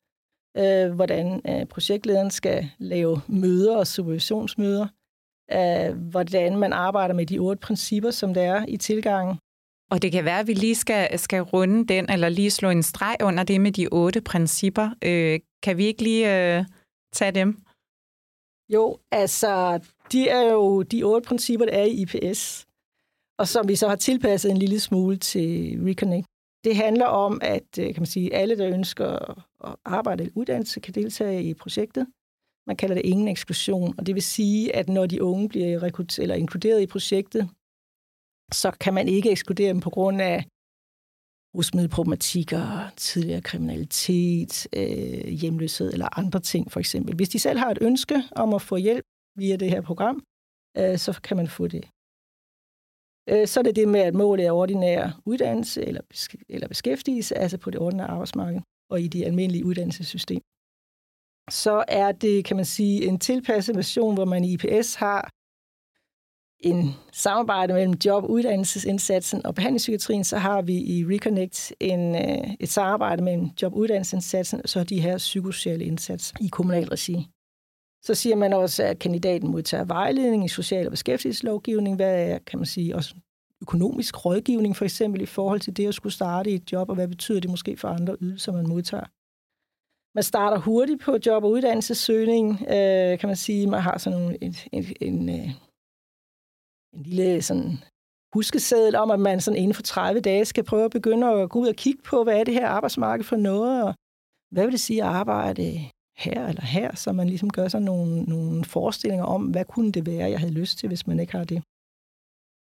øh, 0.58 0.92
hvordan 0.92 1.42
øh, 1.50 1.66
projektlederen 1.66 2.32
skal 2.32 2.70
lave 2.80 3.22
møder 3.28 3.78
og 3.78 3.88
supervisionsmøder, 3.88 4.88
øh, 5.52 6.10
hvordan 6.10 6.58
man 6.58 6.74
arbejder 6.74 7.14
med 7.14 7.26
de 7.26 7.40
otte 7.40 7.60
principper, 7.60 8.12
som 8.12 8.34
der 8.34 8.42
er 8.42 8.66
i 8.68 8.78
tilgangen. 8.78 9.38
Og 9.92 10.02
det 10.02 10.12
kan 10.12 10.26
være, 10.26 10.40
at 10.40 10.48
vi 10.48 10.54
lige 10.54 10.76
skal, 10.76 11.20
skal 11.20 11.42
runde 11.42 11.88
den, 11.94 12.12
eller 12.12 12.30
lige 12.30 12.52
slå 12.52 12.70
en 12.70 12.84
streg 12.84 13.18
under 13.24 13.44
det 13.44 13.62
med 13.62 13.72
de 13.72 13.88
otte 13.92 14.22
principper. 14.22 14.90
Øh, 15.04 15.40
kan 15.64 15.78
vi 15.78 15.86
ikke 15.86 16.04
lige 16.04 16.58
øh, 16.58 16.66
tage 17.14 17.32
dem? 17.32 17.58
Jo, 18.74 18.98
altså, 19.12 19.80
de 20.12 20.30
er 20.30 20.52
jo 20.52 20.82
de 20.82 21.04
otte 21.04 21.28
principper, 21.28 21.66
der 21.66 21.74
er 21.74 21.84
i 21.86 22.02
IPS, 22.02 22.66
og 23.40 23.48
som 23.48 23.68
vi 23.68 23.76
så 23.76 23.88
har 23.88 23.96
tilpasset 23.96 24.52
en 24.52 24.58
lille 24.58 24.80
smule 24.80 25.18
til 25.18 25.80
Reconnect. 25.88 26.31
Det 26.64 26.76
handler 26.76 27.06
om, 27.06 27.40
at 27.42 27.80
øh, 27.80 27.94
kan 27.94 28.02
man 28.02 28.06
sige, 28.06 28.34
alle, 28.34 28.58
der 28.58 28.74
ønsker 28.74 29.08
at 29.68 29.76
arbejde 29.86 30.24
eller 30.24 30.38
uddannelse, 30.38 30.80
kan 30.80 30.94
deltage 30.94 31.44
i 31.44 31.54
projektet. 31.54 32.08
Man 32.68 32.78
kalder 32.78 32.96
det 32.96 33.06
ingen 33.06 33.28
eksklusion, 33.28 33.96
og 33.98 34.06
det 34.06 34.16
vil 34.16 34.24
sige, 34.24 34.76
at 34.76 34.90
når 34.90 35.06
de 35.06 35.24
unge 35.24 35.50
bliver 35.50 35.84
rekrutteret 35.84 36.24
eller 36.24 36.36
inkluderet 36.36 36.82
i 36.82 36.88
projektet, 36.88 37.50
så 38.54 38.72
kan 38.72 38.94
man 38.94 39.08
ikke 39.08 39.32
ekskludere 39.32 39.70
dem 39.70 39.80
på 39.80 39.90
grund 39.90 40.22
af 40.22 40.46
rusmiddelproblematikker, 41.58 42.90
tidligere 42.98 43.42
kriminalitet, 43.42 44.68
øh, 44.76 45.28
hjemløshed 45.28 45.94
eller 45.94 46.18
andre 46.20 46.40
ting 46.40 46.72
for 46.72 46.80
eksempel. 46.80 47.16
Hvis 47.16 47.30
de 47.30 47.40
selv 47.40 47.60
har 47.60 47.72
et 47.72 47.78
ønske 47.82 48.24
om 48.32 48.54
at 48.54 48.62
få 48.62 48.76
hjælp 48.76 49.06
via 49.38 49.56
det 49.56 49.70
her 49.70 49.82
program, 49.82 50.24
øh, 50.78 50.98
så 50.98 51.20
kan 51.24 51.38
man 51.38 51.48
få 51.48 51.68
det. 51.68 51.90
Øh, 53.30 53.48
så 53.48 53.60
er 53.60 53.64
det 53.64 53.76
det 53.76 53.88
med, 53.88 54.00
at 54.00 54.14
målet 54.14 54.46
er 54.46 54.52
ordinær 54.52 55.22
uddannelse 55.26 55.82
eller, 55.88 56.02
eller 56.50 56.68
beskæftigelse, 56.68 57.38
altså 57.38 57.58
på 57.58 57.72
det 57.72 57.80
ordinære 57.80 58.08
arbejdsmarked 58.08 58.62
og 58.90 59.02
i 59.02 59.08
det 59.08 59.24
almindelige 59.24 59.66
uddannelsessystem. 59.66 60.42
Så 61.50 61.84
er 61.88 62.12
det, 62.12 62.46
kan 62.46 62.56
man 62.56 62.66
sige, 62.66 63.06
en 63.06 63.20
tilpasset 63.20 63.76
version, 63.76 64.14
hvor 64.14 64.26
man 64.26 64.44
i 64.44 64.54
IPS 64.54 64.96
har 64.96 65.30
en 66.60 66.96
samarbejde 67.12 67.74
mellem 67.74 67.94
job- 68.06 68.30
uddannelsesindsatsen 68.30 69.46
og 69.46 69.56
behandlingspsykiatrien, 69.56 70.24
så 70.24 70.38
har 70.38 70.62
vi 70.62 70.74
i 70.78 71.06
Reconnect 71.06 71.74
en, 71.80 72.16
øh, 72.16 72.54
et 72.60 72.70
samarbejde 72.70 73.24
mellem 73.24 73.50
job- 73.62 73.74
uddannelsesindsatsen 73.74 74.62
og 74.64 74.70
så 74.70 74.84
de 74.84 75.02
her 75.02 75.18
psykosociale 75.18 75.86
indsatser 75.86 76.36
i 76.42 76.48
kommunal 76.48 76.88
regi. 76.88 77.28
Så 78.04 78.16
siger 78.16 78.36
man 78.36 78.54
også, 78.54 78.84
at 78.84 79.00
kandidaten 79.00 79.52
modtager 79.52 79.84
vejledning 79.84 80.46
i 80.46 80.48
social- 80.48 80.86
og 80.86 80.92
beskæftigelseslovgivning. 80.92 81.96
Hvad 81.96 82.28
er, 82.28 82.40
kan 82.40 82.60
man 82.60 82.66
sige, 82.66 82.96
også 82.96 83.16
økonomisk 83.62 84.26
rådgivning 84.26 84.76
for 84.76 84.86
eksempel 84.86 85.22
i 85.22 85.26
forhold 85.26 85.60
til 85.60 85.78
det 85.78 85.88
at 85.88 85.94
skulle 85.94 86.14
starte 86.14 86.52
i 86.52 86.56
et 86.56 86.72
job, 86.72 86.90
og 86.90 86.96
hvad 86.96 87.08
betyder 87.08 87.40
det 87.40 87.50
måske 87.50 87.78
for 87.78 87.88
andre 87.88 88.16
ydelser, 88.22 88.52
man 88.52 88.68
modtager. 88.68 89.06
Man 90.16 90.24
starter 90.24 90.58
hurtigt 90.58 91.02
på 91.02 91.18
job- 91.26 91.44
og 91.44 91.52
uddannelsessøgning, 91.52 92.52
øh, 92.62 93.20
kan 93.20 93.28
man 93.28 93.36
sige. 93.36 93.68
Man 93.68 93.82
har 93.82 93.98
sådan 93.98 94.20
en, 94.20 94.38
en, 94.42 94.56
en, 94.72 94.86
en, 95.02 95.30
en 96.94 97.04
lille 97.06 97.42
sådan 97.42 97.78
huskeseddel 98.34 98.96
om, 98.96 99.12
at 99.12 99.20
man 99.20 99.42
sådan 99.42 99.58
inden 99.58 99.74
for 99.74 99.82
30 99.82 100.20
dage 100.22 100.46
skal 100.46 100.64
prøve 100.64 100.86
at 100.86 100.92
begynde 100.92 101.28
at 101.28 101.50
gå 101.50 101.60
ud 101.60 101.68
og 101.68 101.76
kigge 101.76 102.02
på, 102.04 102.24
hvad 102.24 102.40
er 102.40 102.44
det 102.44 102.54
her 102.54 102.68
arbejdsmarked 102.68 103.24
for 103.24 103.36
noget, 103.36 103.84
og 103.84 103.94
hvad 104.52 104.64
vil 104.64 104.72
det 104.72 104.80
sige 104.80 105.04
at 105.04 105.10
arbejde 105.10 105.68
øh, 105.68 105.90
her 106.26 106.48
eller 106.48 106.66
her, 106.76 106.96
så 106.96 107.12
man 107.12 107.28
ligesom 107.30 107.50
gør 107.50 107.68
sig 107.68 107.82
nogle, 107.82 108.24
nogle 108.24 108.66
forestillinger 108.66 109.26
om, 109.26 109.44
hvad 109.44 109.66
kunne 109.66 109.92
det 109.92 110.06
være, 110.06 110.30
jeg 110.30 110.40
havde 110.40 110.54
lyst 110.54 110.78
til, 110.78 110.88
hvis 110.88 111.08
man 111.08 111.20
ikke 111.20 111.34
har 111.38 111.44
det. 111.44 111.64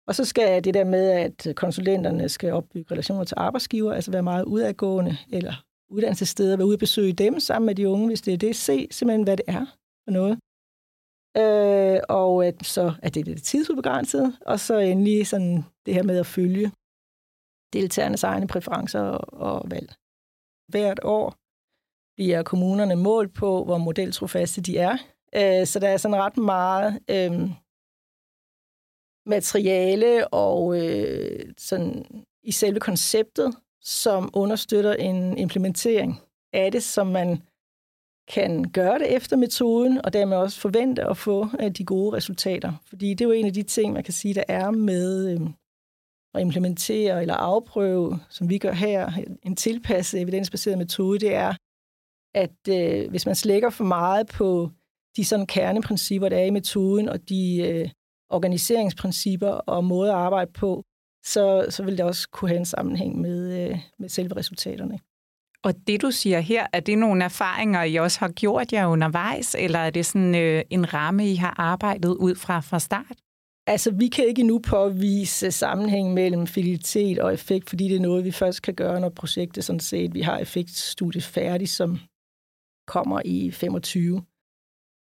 Og 0.09 0.15
så 0.15 0.25
skal 0.25 0.65
det 0.65 0.75
der 0.75 0.85
med, 0.85 1.11
at 1.11 1.57
konsulenterne 1.57 2.29
skal 2.29 2.53
opbygge 2.53 2.93
relationer 2.93 3.25
til 3.25 3.35
arbejdsgiver, 3.39 3.93
altså 3.93 4.11
være 4.11 4.23
meget 4.23 4.45
udadgående, 4.45 5.17
eller 5.33 5.55
uddannelsessteder, 5.91 6.57
være 6.57 6.67
ude 6.67 6.75
og 6.75 6.79
besøge 6.79 7.13
dem 7.13 7.41
sammen 7.41 7.67
med 7.67 7.75
de 7.75 7.89
unge, 7.89 8.07
hvis 8.07 8.23
det 8.23 8.35
er 8.35 8.39
det. 8.39 8.57
Se 8.57 8.89
simpelthen, 8.91 9.25
hvad 9.25 9.37
det 9.37 9.45
er 9.49 9.67
for 10.05 10.11
noget. 10.11 10.39
Øh, 11.37 12.01
og 12.09 12.47
at, 12.47 12.67
så 12.67 12.95
er 13.03 13.11
det 13.11 13.27
lidt 13.27 13.43
tidsubegrænset, 13.43 14.39
og 14.47 14.61
så 14.61 14.79
endelig 14.79 15.27
sådan 15.27 15.65
det 15.87 15.95
her 15.95 16.03
med 16.03 16.19
at 16.19 16.27
følge 16.27 16.73
deltagernes 17.73 18.25
egne 18.25 18.47
præferencer 18.47 19.01
og, 19.01 19.25
og 19.55 19.71
valg. 19.71 19.95
Hvert 20.73 21.01
år 21.05 21.35
bliver 22.19 22.43
kommunerne 22.43 22.97
målt 22.97 23.35
på, 23.35 23.65
hvor 23.65 23.79
modeltrofaste 23.79 24.61
de 24.61 24.79
er. 24.79 24.97
Øh, 25.35 25.67
så 25.67 25.79
der 25.79 25.89
er 25.89 25.97
sådan 25.97 26.17
ret 26.17 26.37
meget 26.37 26.99
øh, 27.11 27.51
materiale 29.27 30.29
og 30.29 30.81
øh, 30.81 31.53
sådan 31.59 32.05
i 32.43 32.53
selve 32.53 32.81
konceptet, 32.81 33.57
som 33.83 34.31
understøtter 34.33 34.95
en 34.95 35.39
implementering 35.39 36.21
af 36.53 36.73
det, 36.73 36.83
som 36.83 37.07
man 37.07 37.43
kan 38.29 38.71
gøre 38.73 38.99
det 38.99 39.17
efter 39.17 39.37
metoden, 39.37 40.05
og 40.05 40.13
dermed 40.13 40.37
også 40.37 40.61
forvente 40.61 41.05
at 41.05 41.17
få 41.17 41.47
øh, 41.61 41.71
de 41.71 41.85
gode 41.85 42.17
resultater. 42.17 42.73
Fordi 42.89 43.15
det 43.15 43.21
er 43.21 43.29
jo 43.29 43.33
en 43.33 43.47
af 43.47 43.53
de 43.53 43.63
ting, 43.63 43.93
man 43.93 44.05
kan 44.05 44.15
sige, 44.15 44.35
der 44.35 44.45
er 44.49 44.71
med 44.71 45.29
øh, 45.33 45.41
at 46.35 46.41
implementere 46.41 47.21
eller 47.21 47.35
afprøve, 47.35 48.19
som 48.31 48.51
vi 48.51 48.59
gør 48.59 48.73
her, 48.73 49.13
en 49.43 49.57
tilpasset 49.57 50.21
evidensbaseret 50.21 50.79
metode, 50.79 51.19
det 51.19 51.35
er, 51.35 51.55
at 52.35 52.69
øh, 52.69 53.11
hvis 53.11 53.27
man 53.27 53.35
slækker 53.35 53.71
for 53.71 53.85
meget 53.85 54.27
på 54.27 54.71
de 55.17 55.25
sådan 55.25 55.47
kerneprincipper, 55.47 56.29
der 56.29 56.37
er 56.39 56.45
i 56.45 56.51
metoden, 56.51 57.09
og 57.09 57.29
de 57.29 57.63
øh, 57.69 57.89
organiseringsprincipper 58.31 59.49
og 59.49 59.85
måder 59.85 60.15
at 60.15 60.21
arbejde 60.21 60.53
på, 60.53 60.85
så, 61.25 61.67
så 61.71 61.83
vil 61.85 61.99
det 61.99 62.05
også 62.05 62.29
kunne 62.33 62.49
have 62.49 62.59
en 62.59 62.65
sammenhæng 62.65 63.21
med, 63.21 63.71
øh, 63.71 63.79
med 63.99 64.09
selve 64.09 64.37
resultaterne. 64.37 64.99
Og 65.65 65.75
det, 65.87 66.03
du 66.03 66.11
siger 66.11 66.41
her, 66.41 66.67
er 66.73 66.81
det 66.81 66.99
nogle 66.99 67.25
erfaringer, 67.25 67.83
I 67.83 67.97
også 67.97 68.21
har 68.21 68.29
gjort 68.29 68.73
jer 68.73 68.87
undervejs, 68.87 69.57
eller 69.59 69.79
er 69.79 69.91
det 69.91 70.07
sådan 70.07 70.35
øh, 70.35 70.63
en 70.71 70.95
ramme, 70.95 71.31
I 71.31 71.35
har 71.35 71.55
arbejdet 71.61 72.09
ud 72.09 72.35
fra 72.35 72.61
fra 72.61 72.79
start? 72.79 73.17
Altså, 73.67 73.91
vi 73.91 74.09
kan 74.09 74.27
ikke 74.27 74.41
endnu 74.41 74.59
påvise 74.59 75.51
sammenhæng 75.51 76.15
mellem 76.15 76.47
fidelitet 76.47 77.19
og 77.19 77.35
effekt, 77.35 77.69
fordi 77.69 77.89
det 77.89 77.97
er 77.97 78.01
noget, 78.01 78.25
vi 78.25 78.31
først 78.31 78.63
kan 78.63 78.75
gøre, 78.75 79.01
når 79.01 79.09
projektet 79.09 79.65
sådan 79.65 79.81
set, 79.81 80.15
vi 80.15 80.21
har 80.21 80.39
effektstudiet 80.39 81.25
færdigt, 81.25 81.71
som 81.71 81.99
kommer 82.89 83.23
i 83.25 83.51
25. 83.51 84.17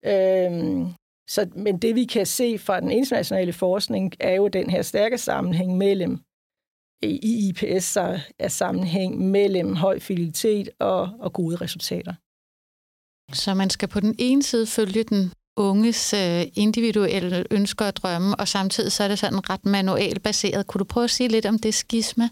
Øhm, 0.07 0.87
så, 1.35 1.51
men 1.57 1.79
det, 1.79 1.94
vi 1.94 2.05
kan 2.05 2.27
se 2.27 2.59
fra 2.59 2.81
den 2.81 2.90
internationale 2.90 3.53
forskning, 3.53 4.12
er 4.20 4.35
jo 4.35 4.48
den 4.48 4.70
her 4.70 4.83
stærke 4.83 5.18
sammenhæng 5.18 5.77
mellem 5.77 6.20
i 7.03 7.48
IPS 7.48 7.96
er 8.38 8.48
sammenhæng 8.48 9.18
mellem 9.18 9.77
høj 9.77 9.98
fidelitet 9.98 10.68
og, 10.81 11.11
og 11.18 11.33
gode 11.33 11.57
resultater. 11.57 12.14
Så 13.33 13.55
man 13.55 13.70
skal 13.70 13.88
på 13.88 14.01
den 14.01 14.14
ene 14.18 14.42
side 14.42 14.66
følge 14.66 15.03
den 15.03 15.33
unges 15.57 16.14
øh, 16.14 16.42
individuelle 16.55 17.44
ønsker 17.51 17.87
og 17.87 17.96
drømme, 17.96 18.37
og 18.37 18.48
samtidig 18.48 18.92
så 18.92 19.05
er 19.05 19.09
det 19.09 19.18
sådan 19.18 19.51
ret 19.51 19.64
manuelt 19.64 20.22
baseret. 20.22 20.66
Kunne 20.66 20.79
du 20.79 20.85
prøve 20.85 21.05
at 21.05 21.11
sige 21.11 21.29
lidt 21.29 21.46
om 21.46 21.59
det 21.59 21.74
skisma? 21.74 22.29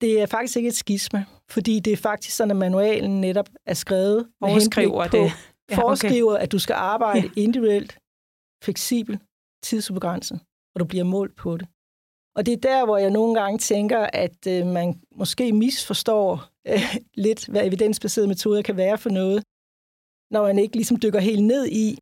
Det 0.00 0.20
er 0.22 0.26
faktisk 0.26 0.56
ikke 0.56 0.68
et 0.68 0.76
skisma, 0.76 1.24
fordi 1.50 1.80
det 1.80 1.92
er 1.92 1.96
faktisk 1.96 2.36
sådan, 2.36 2.50
at 2.50 2.56
manualen 2.56 3.20
netop 3.20 3.48
er 3.66 3.74
skrevet 3.74 4.28
Foreskriver 4.38 5.08
på, 5.08 5.16
det. 5.16 5.22
Ja, 5.22 5.32
okay. 5.68 5.82
foreskriver, 5.82 6.36
at 6.36 6.52
du 6.52 6.58
skal 6.58 6.74
arbejde 6.74 7.30
ja. 7.36 7.42
individuelt, 7.42 7.98
fleksibelt, 8.64 9.20
tidsubegrænset, 9.62 10.40
og 10.74 10.80
du 10.80 10.84
bliver 10.84 11.04
målt 11.04 11.36
på 11.36 11.56
det. 11.56 11.68
Og 12.36 12.46
det 12.46 12.52
er 12.54 12.60
der, 12.70 12.84
hvor 12.84 12.98
jeg 12.98 13.10
nogle 13.10 13.40
gange 13.40 13.58
tænker, 13.58 14.06
at 14.12 14.46
øh, 14.48 14.66
man 14.66 15.00
måske 15.16 15.52
misforstår 15.52 16.30
øh, 16.68 16.96
lidt, 17.26 17.46
hvad 17.46 17.66
evidensbaserede 17.66 18.28
metoder 18.28 18.62
kan 18.62 18.76
være 18.76 18.98
for 18.98 19.10
noget, 19.10 19.42
når 20.30 20.42
man 20.42 20.58
ikke 20.58 20.76
ligesom 20.76 21.00
dykker 21.02 21.20
helt 21.20 21.44
ned 21.44 21.66
i, 21.66 21.98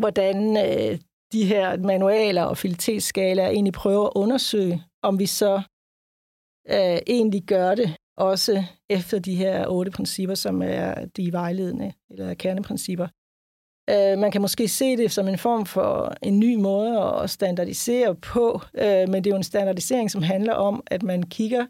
hvordan 0.00 0.36
øh, 0.66 0.98
de 1.32 1.44
her 1.44 1.76
manualer 1.76 2.42
og 2.42 2.56
fidelitetsskalaer 2.58 3.48
egentlig 3.48 3.72
prøver 3.72 4.06
at 4.06 4.12
undersøge, 4.14 4.82
om 5.02 5.18
vi 5.18 5.26
så 5.26 5.54
øh, 6.68 6.98
egentlig 7.16 7.42
gør 7.42 7.74
det 7.74 7.96
også 8.18 8.64
efter 8.90 9.18
de 9.18 9.34
her 9.34 9.66
otte 9.66 9.90
principper, 9.90 10.34
som 10.34 10.62
er 10.62 11.04
de 11.04 11.32
vejledende 11.32 11.92
eller 12.10 12.34
kerneprincipper. 12.34 13.08
Øh, 13.90 14.18
man 14.18 14.30
kan 14.30 14.40
måske 14.40 14.68
se 14.68 14.96
det 14.96 15.10
som 15.10 15.28
en 15.28 15.38
form 15.38 15.66
for 15.66 16.14
en 16.22 16.40
ny 16.40 16.54
måde 16.54 17.00
at 17.00 17.30
standardisere 17.30 18.14
på, 18.14 18.60
øh, 18.74 19.08
men 19.08 19.24
det 19.24 19.26
er 19.26 19.34
jo 19.34 19.36
en 19.36 19.52
standardisering, 19.52 20.10
som 20.10 20.22
handler 20.22 20.54
om, 20.54 20.82
at 20.86 21.02
man 21.02 21.22
kigger 21.22 21.66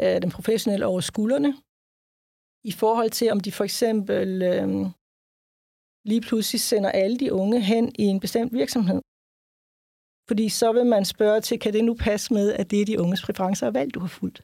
øh, 0.00 0.22
den 0.22 0.30
professionelle 0.30 0.86
over 0.86 1.00
skuldrene, 1.00 1.54
i 2.64 2.72
forhold 2.72 3.10
til, 3.10 3.32
om 3.32 3.40
de 3.40 3.52
for 3.52 3.64
eksempel 3.64 4.42
øh, 4.42 4.68
lige 6.04 6.20
pludselig 6.20 6.60
sender 6.60 6.90
alle 6.90 7.18
de 7.18 7.32
unge 7.32 7.60
hen 7.60 7.92
i 7.98 8.02
en 8.02 8.20
bestemt 8.20 8.52
virksomhed. 8.52 9.00
Fordi 10.28 10.48
så 10.48 10.72
vil 10.72 10.86
man 10.86 11.04
spørge 11.04 11.40
til, 11.40 11.58
kan 11.58 11.72
det 11.72 11.84
nu 11.84 11.94
passe 11.94 12.34
med, 12.34 12.52
at 12.52 12.70
det 12.70 12.80
er 12.80 12.84
de 12.84 13.00
unges 13.00 13.22
præferencer 13.22 13.66
og 13.66 13.74
valg, 13.74 13.94
du 13.94 14.00
har 14.00 14.08
fulgt? 14.08 14.42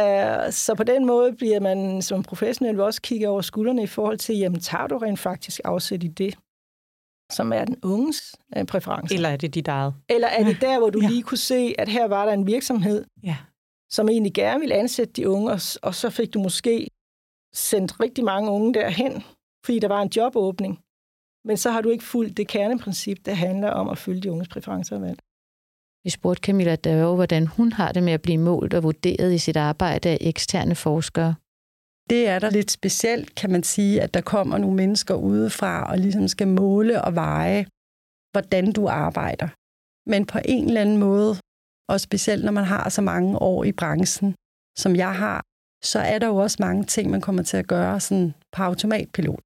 Uh, 0.00 0.52
så 0.52 0.74
på 0.76 0.82
den 0.82 1.06
måde 1.06 1.32
bliver 1.32 1.60
man 1.60 2.02
som 2.02 2.22
professionel 2.22 2.80
også 2.80 3.02
kigge 3.02 3.28
over 3.28 3.40
skuldrene 3.40 3.82
i 3.82 3.86
forhold 3.86 4.18
til, 4.18 4.38
jamen 4.38 4.60
tager 4.60 4.86
du 4.86 4.98
rent 4.98 5.18
faktisk 5.18 5.60
afsæt 5.64 6.02
i 6.04 6.08
det, 6.08 6.38
som 7.32 7.52
er 7.52 7.64
den 7.64 7.76
unges 7.82 8.36
uh, 8.56 8.66
præference? 8.66 9.14
Eller 9.14 9.28
er 9.28 9.36
det 9.36 9.54
dit 9.54 9.68
eget? 9.68 9.94
Eller 10.08 10.28
er 10.28 10.44
det 10.44 10.60
der, 10.60 10.78
hvor 10.78 10.90
du 10.90 11.00
ja. 11.02 11.08
lige 11.08 11.22
kunne 11.22 11.38
se, 11.38 11.74
at 11.78 11.88
her 11.88 12.08
var 12.08 12.26
der 12.26 12.32
en 12.32 12.46
virksomhed, 12.46 13.04
ja. 13.22 13.36
som 13.90 14.08
egentlig 14.08 14.34
gerne 14.34 14.60
ville 14.60 14.74
ansætte 14.74 15.12
de 15.12 15.28
unge, 15.28 15.52
og, 15.52 15.60
og 15.82 15.94
så 15.94 16.10
fik 16.10 16.34
du 16.34 16.38
måske 16.38 16.88
sendt 17.54 18.00
rigtig 18.00 18.24
mange 18.24 18.50
unge 18.50 18.74
derhen, 18.74 19.22
fordi 19.64 19.78
der 19.78 19.88
var 19.88 20.02
en 20.02 20.10
jobåbning. 20.16 20.80
Men 21.44 21.56
så 21.56 21.70
har 21.70 21.80
du 21.80 21.88
ikke 21.88 22.04
fulgt 22.04 22.36
det 22.36 22.48
kerneprincip, 22.48 23.18
der 23.26 23.34
handler 23.34 23.70
om 23.70 23.88
at 23.88 23.98
følge 23.98 24.20
de 24.20 24.32
unges 24.32 24.48
præferencer 24.48 24.96
og 24.96 25.02
valg. 25.02 25.18
Vi 26.04 26.10
spurgte 26.10 26.42
Camilla 26.46 26.76
Dørge, 26.76 27.14
hvordan 27.14 27.46
hun 27.46 27.72
har 27.72 27.92
det 27.92 28.02
med 28.02 28.12
at 28.12 28.22
blive 28.22 28.38
målt 28.38 28.74
og 28.74 28.82
vurderet 28.82 29.32
i 29.34 29.38
sit 29.38 29.56
arbejde 29.56 30.08
af 30.08 30.18
eksterne 30.20 30.74
forskere. 30.74 31.34
Det 32.10 32.28
er 32.28 32.38
der 32.38 32.50
lidt 32.50 32.70
specielt, 32.70 33.34
kan 33.34 33.50
man 33.50 33.62
sige, 33.62 34.02
at 34.02 34.14
der 34.14 34.20
kommer 34.20 34.58
nogle 34.58 34.76
mennesker 34.76 35.14
udefra 35.14 35.90
og 35.90 35.98
ligesom 35.98 36.28
skal 36.28 36.48
måle 36.48 37.04
og 37.04 37.14
veje, 37.14 37.66
hvordan 38.32 38.72
du 38.72 38.88
arbejder. 38.88 39.48
Men 40.10 40.26
på 40.26 40.38
en 40.44 40.66
eller 40.66 40.80
anden 40.80 40.98
måde, 40.98 41.36
og 41.88 42.00
specielt 42.00 42.44
når 42.44 42.52
man 42.52 42.64
har 42.64 42.88
så 42.88 43.02
mange 43.02 43.38
år 43.38 43.64
i 43.64 43.72
branchen, 43.72 44.34
som 44.78 44.96
jeg 44.96 45.14
har, 45.14 45.42
så 45.84 45.98
er 45.98 46.18
der 46.18 46.26
jo 46.26 46.36
også 46.36 46.56
mange 46.60 46.84
ting, 46.84 47.10
man 47.10 47.20
kommer 47.20 47.42
til 47.42 47.56
at 47.56 47.66
gøre 47.66 48.00
sådan 48.00 48.34
på 48.52 48.62
automatpilot. 48.62 49.40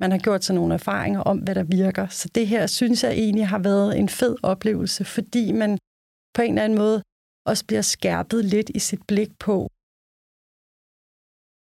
Man 0.00 0.10
har 0.10 0.18
gjort 0.18 0.44
sig 0.44 0.54
nogle 0.54 0.74
erfaringer 0.74 1.20
om, 1.20 1.38
hvad 1.38 1.54
der 1.54 1.62
virker. 1.62 2.06
Så 2.06 2.28
det 2.34 2.46
her 2.46 2.66
synes 2.66 3.04
jeg 3.04 3.12
egentlig 3.12 3.48
har 3.48 3.58
været 3.58 3.98
en 3.98 4.08
fed 4.08 4.36
oplevelse, 4.42 5.04
fordi 5.04 5.52
man 5.52 5.78
på 6.34 6.42
en 6.42 6.50
eller 6.50 6.64
anden 6.64 6.78
måde 6.78 7.02
også 7.46 7.64
bliver 7.66 7.82
skærpet 7.82 8.44
lidt 8.44 8.70
i 8.74 8.78
sit 8.78 9.02
blik 9.08 9.38
på, 9.38 9.68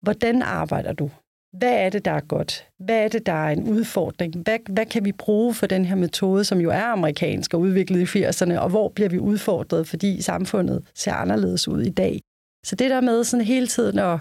hvordan 0.03 0.43
arbejder 0.43 0.93
du? 0.93 1.11
Hvad 1.59 1.75
er 1.85 1.91
det, 1.91 2.05
der 2.05 2.11
er 2.11 2.21
godt? 2.21 2.69
Hvad 2.79 3.05
er 3.05 3.09
det, 3.09 3.27
der 3.27 3.33
er 3.33 3.51
en 3.51 3.69
udfordring? 3.69 4.37
Hvad, 4.37 4.59
hvad 4.73 4.87
kan 4.87 5.05
vi 5.05 5.13
bruge 5.13 5.55
for 5.55 5.67
den 5.67 5.85
her 5.85 5.95
metode, 5.95 6.45
som 6.45 6.61
jo 6.61 6.71
er 6.71 6.85
amerikansk 6.85 7.55
og 7.55 7.61
udviklet 7.61 8.01
i 8.01 8.25
80'erne, 8.25 8.59
og 8.59 8.71
hvor 8.71 8.89
bliver 8.89 9.09
vi 9.09 9.19
udfordret, 9.19 9.89
fordi 9.89 10.23
samfundet 10.23 10.91
ser 10.95 11.13
anderledes 11.13 11.69
ud 11.69 11.83
i 11.83 11.91
dag? 11.91 12.21
Så 12.67 12.77
det 12.77 12.91
der 12.91 13.01
med 13.01 13.25
sådan 13.25 13.47
hele 13.47 13.67
tiden 13.67 13.99
at 13.99 14.21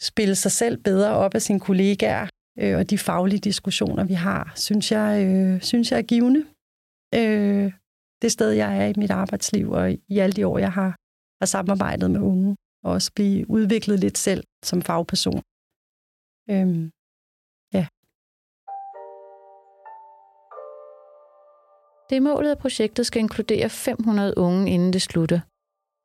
spille 0.00 0.34
sig 0.34 0.52
selv 0.52 0.76
bedre 0.82 1.10
op 1.10 1.34
af 1.34 1.42
sine 1.42 1.60
kollegaer, 1.60 2.26
øh, 2.58 2.78
og 2.78 2.90
de 2.90 2.98
faglige 2.98 3.40
diskussioner, 3.40 4.04
vi 4.04 4.14
har, 4.14 4.52
synes 4.56 4.92
jeg, 4.92 5.26
øh, 5.26 5.62
synes 5.62 5.90
jeg 5.90 5.98
er 5.98 6.02
givende. 6.02 6.44
Øh, 7.14 7.72
det 8.22 8.32
sted, 8.32 8.50
jeg 8.50 8.78
er 8.82 8.86
i 8.86 8.92
mit 8.96 9.10
arbejdsliv, 9.10 9.70
og 9.70 9.92
i 10.08 10.18
alle 10.18 10.32
de 10.32 10.46
år, 10.46 10.58
jeg 10.58 10.72
har, 10.72 10.96
har 11.40 11.46
samarbejdet 11.46 12.10
med 12.10 12.20
unge, 12.20 12.56
og 12.84 12.92
også 12.92 13.10
blive 13.14 13.50
udviklet 13.50 14.00
lidt 14.00 14.18
selv 14.18 14.44
som 14.64 14.82
fagperson. 14.82 15.42
Øhm, 16.50 16.90
ja. 17.76 17.86
Det 22.08 22.16
er 22.16 22.20
målet, 22.20 22.50
at 22.52 22.58
projektet 22.58 23.06
skal 23.06 23.20
inkludere 23.20 23.68
500 23.68 24.34
unge, 24.36 24.70
inden 24.70 24.92
det 24.92 25.02
slutter. 25.02 25.40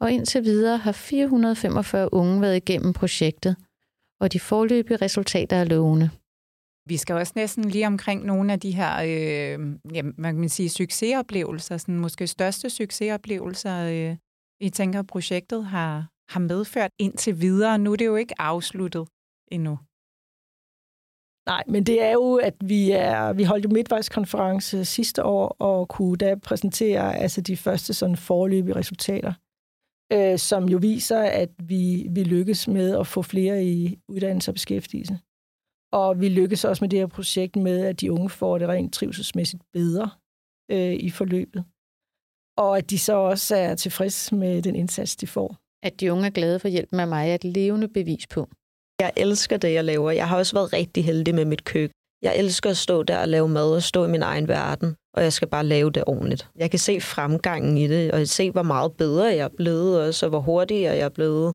Og 0.01 0.11
indtil 0.11 0.43
videre 0.43 0.77
har 0.77 0.91
445 0.91 2.13
unge 2.13 2.41
været 2.41 2.55
igennem 2.55 2.93
projektet, 2.93 3.55
og 4.21 4.33
de 4.33 4.39
forløbige 4.39 4.97
resultater 4.97 5.57
er 5.57 5.63
lovende. 5.63 6.09
Vi 6.89 6.97
skal 6.97 7.15
også 7.15 7.33
næsten 7.35 7.65
lige 7.65 7.87
omkring 7.87 8.25
nogle 8.25 8.53
af 8.53 8.59
de 8.59 8.71
her, 8.71 8.93
øh, 8.97 9.59
ja, 9.95 10.01
man 10.17 10.35
kan 10.35 10.49
sige, 10.49 10.69
succesoplevelser, 10.69 11.77
sådan 11.77 11.99
måske 11.99 12.27
største 12.27 12.69
succesoplevelser, 12.69 13.75
øh, 13.91 14.17
I 14.59 14.69
tænker, 14.69 15.01
projektet 15.01 15.65
har, 15.65 16.07
har 16.29 16.39
medført 16.39 16.91
indtil 16.99 17.41
videre. 17.41 17.77
Nu 17.77 17.91
er 17.91 17.95
det 17.95 18.05
jo 18.05 18.15
ikke 18.15 18.41
afsluttet 18.41 19.07
endnu. 19.51 19.77
Nej, 21.45 21.63
men 21.67 21.83
det 21.83 22.03
er 22.03 22.11
jo, 22.11 22.35
at 22.35 22.55
vi 22.65 22.91
er 22.91 23.33
vi 23.33 23.43
holdt 23.43 23.65
jo 23.65 23.69
midtvejskonference 23.69 24.85
sidste 24.85 25.23
år, 25.23 25.55
og 25.59 25.87
kunne 25.87 26.17
da 26.17 26.35
præsentere 26.35 27.15
altså 27.15 27.41
de 27.41 27.57
første 27.57 27.93
sådan 27.93 28.15
forløbige 28.15 28.75
resultater, 28.75 29.33
øh, 30.13 30.39
som 30.39 30.69
jo 30.69 30.77
viser, 30.81 31.21
at 31.21 31.49
vi, 31.63 32.07
vi 32.11 32.23
lykkes 32.23 32.67
med 32.67 32.97
at 32.99 33.07
få 33.07 33.21
flere 33.21 33.65
i 33.65 33.99
uddannelse 34.07 34.51
og 34.51 34.55
beskæftigelse. 34.55 35.19
Og 35.91 36.19
vi 36.21 36.29
lykkes 36.29 36.65
også 36.65 36.83
med 36.83 36.89
det 36.89 36.99
her 36.99 37.07
projekt 37.07 37.55
med, 37.55 37.85
at 37.85 38.01
de 38.01 38.11
unge 38.11 38.29
får 38.29 38.57
det 38.57 38.67
rent 38.67 38.93
trivselsmæssigt 38.93 39.63
bedre 39.73 40.09
øh, 40.71 40.93
i 40.93 41.09
forløbet. 41.09 41.63
Og 42.57 42.77
at 42.77 42.89
de 42.89 42.99
så 42.99 43.13
også 43.13 43.55
er 43.55 43.75
tilfredse 43.75 44.35
med 44.35 44.61
den 44.61 44.75
indsats, 44.75 45.15
de 45.15 45.27
får. 45.27 45.55
At 45.83 45.99
de 45.99 46.11
unge 46.11 46.25
er 46.25 46.29
glade 46.29 46.59
for 46.59 46.67
hjælp 46.67 46.89
med 46.91 47.05
mig 47.05 47.29
er 47.29 47.35
et 47.35 47.43
levende 47.43 47.87
bevis 47.87 48.27
på. 48.27 48.49
Jeg 48.99 49.13
elsker 49.17 49.57
det, 49.57 49.73
jeg 49.73 49.85
laver. 49.85 50.11
Jeg 50.11 50.27
har 50.29 50.37
også 50.37 50.55
været 50.55 50.73
rigtig 50.73 51.05
heldig 51.05 51.35
med 51.35 51.45
mit 51.45 51.63
køkken. 51.63 51.95
Jeg 52.21 52.37
elsker 52.37 52.69
at 52.69 52.77
stå 52.77 53.03
der 53.03 53.19
og 53.21 53.27
lave 53.27 53.49
mad 53.49 53.75
og 53.75 53.83
stå 53.83 54.05
i 54.05 54.07
min 54.07 54.21
egen 54.21 54.47
verden, 54.47 54.95
og 55.13 55.23
jeg 55.23 55.33
skal 55.33 55.47
bare 55.47 55.65
lave 55.65 55.91
det 55.91 56.03
ordentligt. 56.07 56.49
Jeg 56.55 56.69
kan 56.69 56.79
se 56.79 57.01
fremgangen 57.01 57.77
i 57.77 57.87
det, 57.87 58.11
og 58.11 58.27
se, 58.27 58.51
hvor 58.51 58.63
meget 58.63 58.93
bedre 58.97 59.25
jeg 59.25 59.37
er 59.37 59.55
blevet, 59.57 60.01
og 60.01 60.13
så 60.13 60.29
hvor 60.29 60.39
hurtigere 60.39 60.95
jeg 60.95 61.05
er 61.05 61.09
blevet. 61.09 61.53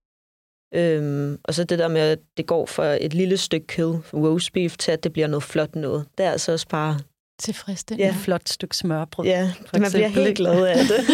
Øhm, 0.74 1.38
og 1.44 1.55
så 1.55 1.64
det 1.64 1.79
der 1.79 1.88
med, 1.88 2.00
at 2.00 2.18
det 2.37 2.46
går 2.46 2.66
fra 2.66 2.96
et 3.00 3.14
lille 3.14 3.37
stykke 3.37 3.66
kød, 3.66 3.98
roast 4.14 4.52
beef, 4.52 4.76
til 4.76 4.92
at 4.92 5.05
det 5.05 5.12
bliver 5.12 5.26
noget 5.26 5.42
flot 5.42 5.76
noget. 5.76 6.07
Det 6.18 6.26
er 6.26 6.31
altså 6.31 6.52
også 6.52 6.68
bare... 6.68 6.98
Tilfredsstillende. 7.38 8.07
Ja. 8.07 8.14
Et 8.14 8.20
flot 8.24 8.48
stykke 8.48 8.76
smørbrød. 8.76 9.26
Ja, 9.26 9.52
man 9.72 9.90
bliver 9.92 10.09
helt 10.09 10.37
glad 10.37 10.66
af 10.66 10.76
det. 10.76 11.00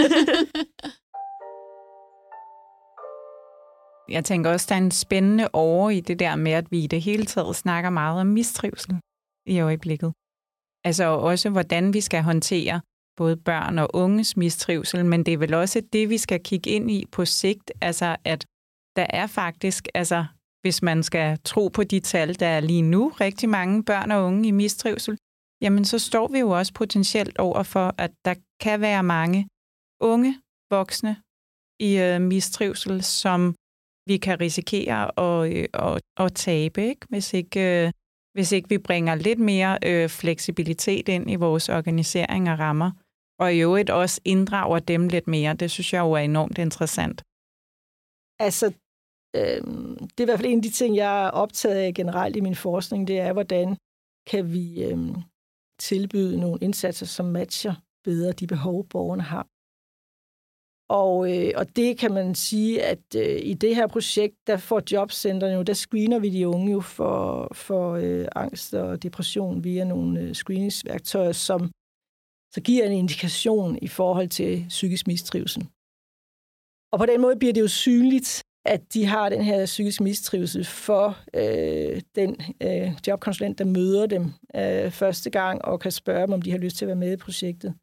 Jeg 4.08 4.24
tænker 4.24 4.50
også, 4.50 4.66
der 4.68 4.74
er 4.74 4.78
en 4.78 4.90
spændende 4.90 5.48
over 5.52 5.90
i 5.90 6.00
det 6.00 6.18
der 6.18 6.36
med, 6.36 6.52
at 6.52 6.70
vi 6.70 6.84
i 6.84 6.86
det 6.86 7.02
hele 7.02 7.24
taget 7.24 7.56
snakker 7.56 7.90
meget 7.90 8.20
om 8.20 8.26
mistrivsel 8.26 9.00
i 9.46 9.60
øjeblikket. 9.60 10.12
Altså 10.84 11.04
også, 11.04 11.50
hvordan 11.50 11.94
vi 11.94 12.00
skal 12.00 12.22
håndtere 12.22 12.80
både 13.16 13.36
børn 13.36 13.78
og 13.78 13.88
unges 13.94 14.36
mistrivsel, 14.36 15.04
men 15.04 15.26
det 15.26 15.34
er 15.34 15.38
vel 15.38 15.54
også 15.54 15.82
det, 15.92 16.08
vi 16.08 16.18
skal 16.18 16.40
kigge 16.42 16.70
ind 16.70 16.90
i 16.90 17.06
på 17.12 17.24
sigt, 17.24 17.72
altså 17.80 18.16
at 18.24 18.46
der 18.96 19.06
er 19.10 19.26
faktisk, 19.26 19.88
altså 19.94 20.24
hvis 20.60 20.82
man 20.82 21.02
skal 21.02 21.38
tro 21.44 21.68
på 21.68 21.84
de 21.84 22.00
tal, 22.00 22.40
der 22.40 22.46
er 22.46 22.60
lige 22.60 22.82
nu, 22.82 23.08
rigtig 23.08 23.48
mange 23.48 23.84
børn 23.84 24.10
og 24.10 24.24
unge 24.24 24.48
i 24.48 24.50
mistrivsel, 24.50 25.18
jamen 25.60 25.84
så 25.84 25.98
står 25.98 26.28
vi 26.28 26.38
jo 26.38 26.50
også 26.50 26.72
potentielt 26.74 27.38
over 27.38 27.62
for, 27.62 27.94
at 27.98 28.10
der 28.24 28.34
kan 28.60 28.80
være 28.80 29.02
mange 29.02 29.48
unge 30.00 30.40
voksne 30.70 31.16
i 31.80 31.98
øh, 31.98 32.20
mistrivsel, 32.20 33.02
som 33.02 33.54
vi 34.06 34.16
kan 34.16 34.40
risikere 34.40 35.20
at, 35.20 35.52
øh, 35.56 35.68
at, 35.74 36.02
at 36.16 36.34
tabe, 36.34 36.82
ikke? 36.82 37.06
Hvis, 37.08 37.34
ikke, 37.34 37.86
øh, 37.86 37.92
hvis 38.32 38.52
ikke 38.52 38.68
vi 38.68 38.78
bringer 38.78 39.14
lidt 39.14 39.38
mere 39.38 39.78
øh, 39.86 40.08
fleksibilitet 40.08 41.08
ind 41.08 41.30
i 41.30 41.34
vores 41.34 41.68
organisering 41.68 42.50
og 42.50 42.58
rammer, 42.58 42.90
og 43.38 43.54
i 43.54 43.60
øvrigt 43.60 43.90
også 43.90 44.20
inddrager 44.24 44.78
dem 44.78 45.08
lidt 45.08 45.28
mere. 45.28 45.54
Det 45.54 45.70
synes 45.70 45.92
jeg 45.92 46.00
jo 46.00 46.12
er 46.12 46.18
enormt 46.18 46.58
interessant. 46.58 47.22
Altså, 48.38 48.66
øh, 49.36 49.62
det 50.02 50.20
er 50.20 50.22
i 50.22 50.24
hvert 50.24 50.38
fald 50.38 50.52
en 50.52 50.58
af 50.58 50.62
de 50.62 50.70
ting, 50.70 50.96
jeg 50.96 51.26
er 51.26 51.30
optaget 51.30 51.76
af 51.76 51.94
generelt 51.94 52.36
i 52.36 52.40
min 52.40 52.54
forskning, 52.54 53.08
det 53.08 53.20
er, 53.20 53.32
hvordan 53.32 53.76
kan 54.26 54.52
vi 54.52 54.84
øh, 54.84 54.98
tilbyde 55.78 56.40
nogle 56.40 56.58
indsatser, 56.60 57.06
som 57.06 57.26
matcher 57.26 57.74
bedre 58.04 58.32
de 58.32 58.46
behov, 58.46 58.88
borgerne 58.88 59.22
har. 59.22 59.46
Og, 60.88 61.14
øh, 61.32 61.52
og 61.56 61.76
det 61.76 61.98
kan 61.98 62.12
man 62.12 62.34
sige, 62.34 62.82
at 62.82 63.04
øh, 63.16 63.40
i 63.42 63.54
det 63.54 63.76
her 63.76 63.86
projekt, 63.86 64.36
der 64.46 64.56
får 64.56 64.82
jobcentrene 64.92 65.54
jo, 65.54 65.62
der 65.62 65.72
screener 65.72 66.18
vi 66.18 66.30
de 66.30 66.48
unge 66.48 66.72
jo 66.72 66.80
for, 66.80 67.48
for 67.54 67.92
øh, 67.92 68.28
angst 68.36 68.74
og 68.74 69.02
depression 69.02 69.64
via 69.64 69.84
nogle 69.84 70.20
øh, 70.20 70.34
screeningsværktøjer, 70.34 71.32
som 71.32 71.60
så 72.54 72.60
giver 72.64 72.84
en 72.86 72.92
indikation 72.92 73.78
i 73.82 73.88
forhold 73.88 74.28
til 74.28 74.64
psykisk 74.68 75.06
mistrivsel. 75.06 75.62
Og 76.92 76.98
på 76.98 77.06
den 77.06 77.20
måde 77.20 77.36
bliver 77.36 77.52
det 77.52 77.60
jo 77.60 77.68
synligt, 77.68 78.42
at 78.64 78.94
de 78.94 79.04
har 79.04 79.28
den 79.28 79.42
her 79.42 79.66
psykisk 79.66 80.00
mistrivsel 80.00 80.64
for 80.64 81.18
øh, 81.34 82.02
den 82.14 82.40
øh, 82.62 82.92
jobkonsulent, 83.06 83.58
der 83.58 83.64
møder 83.64 84.06
dem 84.06 84.24
øh, 84.56 84.90
første 84.90 85.30
gang 85.30 85.64
og 85.64 85.80
kan 85.80 85.92
spørge 85.92 86.22
dem, 86.22 86.32
om 86.32 86.42
de 86.42 86.50
har 86.50 86.58
lyst 86.58 86.76
til 86.76 86.84
at 86.84 86.88
være 86.88 86.96
med 86.96 87.12
i 87.12 87.16
projektet. 87.16 87.74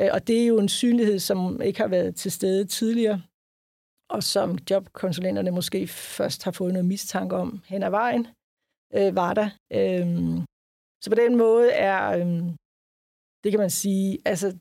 Øh, 0.00 0.08
og 0.12 0.26
det 0.26 0.42
er 0.42 0.46
jo 0.46 0.58
en 0.58 0.68
synlighed, 0.68 1.18
som 1.18 1.62
ikke 1.62 1.80
har 1.80 1.88
været 1.88 2.16
til 2.16 2.32
stede 2.32 2.64
tidligere, 2.64 3.22
og 4.10 4.22
som 4.22 4.58
jobkonsulenterne 4.70 5.50
måske 5.50 5.86
først 5.86 6.44
har 6.44 6.50
fået 6.50 6.72
noget 6.72 6.86
mistanke 6.86 7.36
om 7.36 7.62
hen 7.66 7.82
ad 7.82 7.90
vejen, 7.90 8.26
øh, 8.94 9.16
var 9.16 9.34
der. 9.34 9.48
Øh, 9.72 10.06
så 11.02 11.10
på 11.10 11.14
den 11.14 11.36
måde 11.36 11.70
er, 11.72 12.08
øh, 12.18 12.26
det 13.44 13.52
kan 13.52 13.60
man 13.60 13.70
sige, 13.70 14.18
altså 14.24 14.58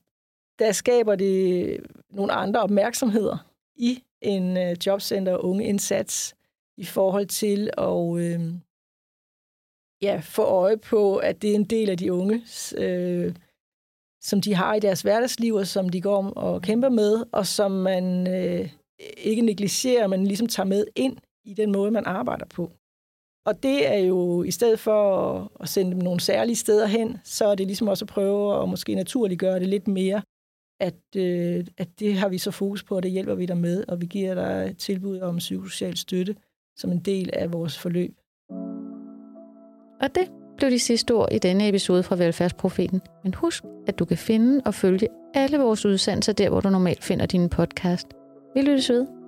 der 0.60 0.72
skaber 0.72 1.16
det 1.16 1.80
nogle 2.10 2.34
andre 2.34 2.62
opmærksomheder 2.62 3.38
i 3.76 4.04
en 4.26 4.58
øh, 4.58 4.76
jobcenter 4.86 5.34
og 5.34 5.46
unge 5.46 5.66
indsats 5.66 6.36
i 6.78 6.86
forhold 6.86 7.26
til 7.26 7.70
at 7.78 8.18
øh, 8.18 8.54
ja, 10.02 10.22
få 10.24 10.42
øje 10.42 10.78
på, 10.78 11.18
at 11.18 11.42
det 11.42 11.52
er 11.52 11.56
en 11.56 11.64
del 11.64 11.90
af 11.90 11.98
de 11.98 12.14
unge 12.14 12.42
øh, 12.78 13.36
som 14.22 14.42
de 14.42 14.56
har 14.56 14.74
i 14.74 14.80
deres 14.80 15.02
hverdagsliv, 15.02 15.54
og 15.56 15.68
som 15.68 15.90
de 15.90 16.02
går 16.02 16.18
om 16.18 16.38
og 16.38 16.62
kæmper 16.62 16.90
med, 16.90 17.26
og 17.32 17.48
som 17.48 17.72
man 17.72 18.28
øh, 18.28 18.70
ikke 19.18 19.42
negligerer, 19.42 20.08
men 20.08 20.28
ligesom 20.28 20.48
tager 20.48 20.68
med 20.68 20.86
ind 20.96 21.18
i 21.46 21.54
den 21.54 21.72
måde, 21.72 21.92
man 21.92 22.06
arbejder 22.06 22.46
på. 22.46 22.72
Og 23.46 23.64
det 23.64 23.88
er 23.94 23.98
jo, 23.98 24.44
i 24.44 24.52
stedet 24.52 24.80
for 24.80 25.02
at 25.60 25.70
sende 25.70 25.92
dem 25.92 26.00
nogle 26.00 26.20
særlige 26.20 26.56
steder 26.56 26.86
hen, 26.86 27.18
så 27.24 27.46
er 27.46 27.56
det 27.56 27.68
ligesom 27.68 27.88
også 27.88 28.06
at 28.06 28.10
prøve 28.10 28.62
at 28.62 28.70
måske 28.70 28.96
naturligt 28.96 29.40
gøre 29.40 29.60
det 29.60 29.70
lidt 29.70 29.88
mere, 29.88 30.22
at, 30.80 30.96
øh, 31.16 31.66
at 31.78 32.00
det 32.00 32.16
har 32.16 32.30
vi 32.30 32.38
så 32.38 32.52
fokus 32.52 32.84
på, 32.84 32.96
og 32.96 33.04
det 33.04 33.12
hjælper 33.12 33.36
vi 33.36 33.46
dig 33.46 33.58
med, 33.58 33.84
og 33.88 34.02
vi 34.02 34.06
giver 34.06 34.36
dig 34.36 34.76
tilbud 34.78 35.20
om 35.20 35.38
psykosocial 35.38 35.98
støtte 35.98 36.36
som 36.78 36.92
en 36.92 37.00
del 37.00 37.30
af 37.34 37.54
vores 37.54 37.78
forløb. 37.78 38.16
Og 40.02 40.16
det 40.16 40.32
blev 40.58 40.72
de 40.72 40.80
sidste 40.80 41.14
ord 41.14 41.30
i 41.32 41.38
denne 41.38 41.70
episode 41.70 42.04
fra 42.04 42.16
Velfærdsprofeten. 42.16 43.02
Men 43.24 43.34
husk, 43.34 43.64
at 43.88 44.00
du 44.00 44.06
kan 44.06 44.18
finde 44.18 44.62
og 44.66 44.74
følge 44.74 45.08
alle 45.34 45.58
vores 45.58 45.86
udsendelser 45.86 46.34
der, 46.34 46.50
hvor 46.50 46.62
du 46.62 46.70
normalt 46.70 47.04
finder 47.04 47.26
din 47.26 47.50
podcast. 47.50 48.08
Vi 48.56 48.62
lyttes 48.62 48.90
ved. 48.90 49.25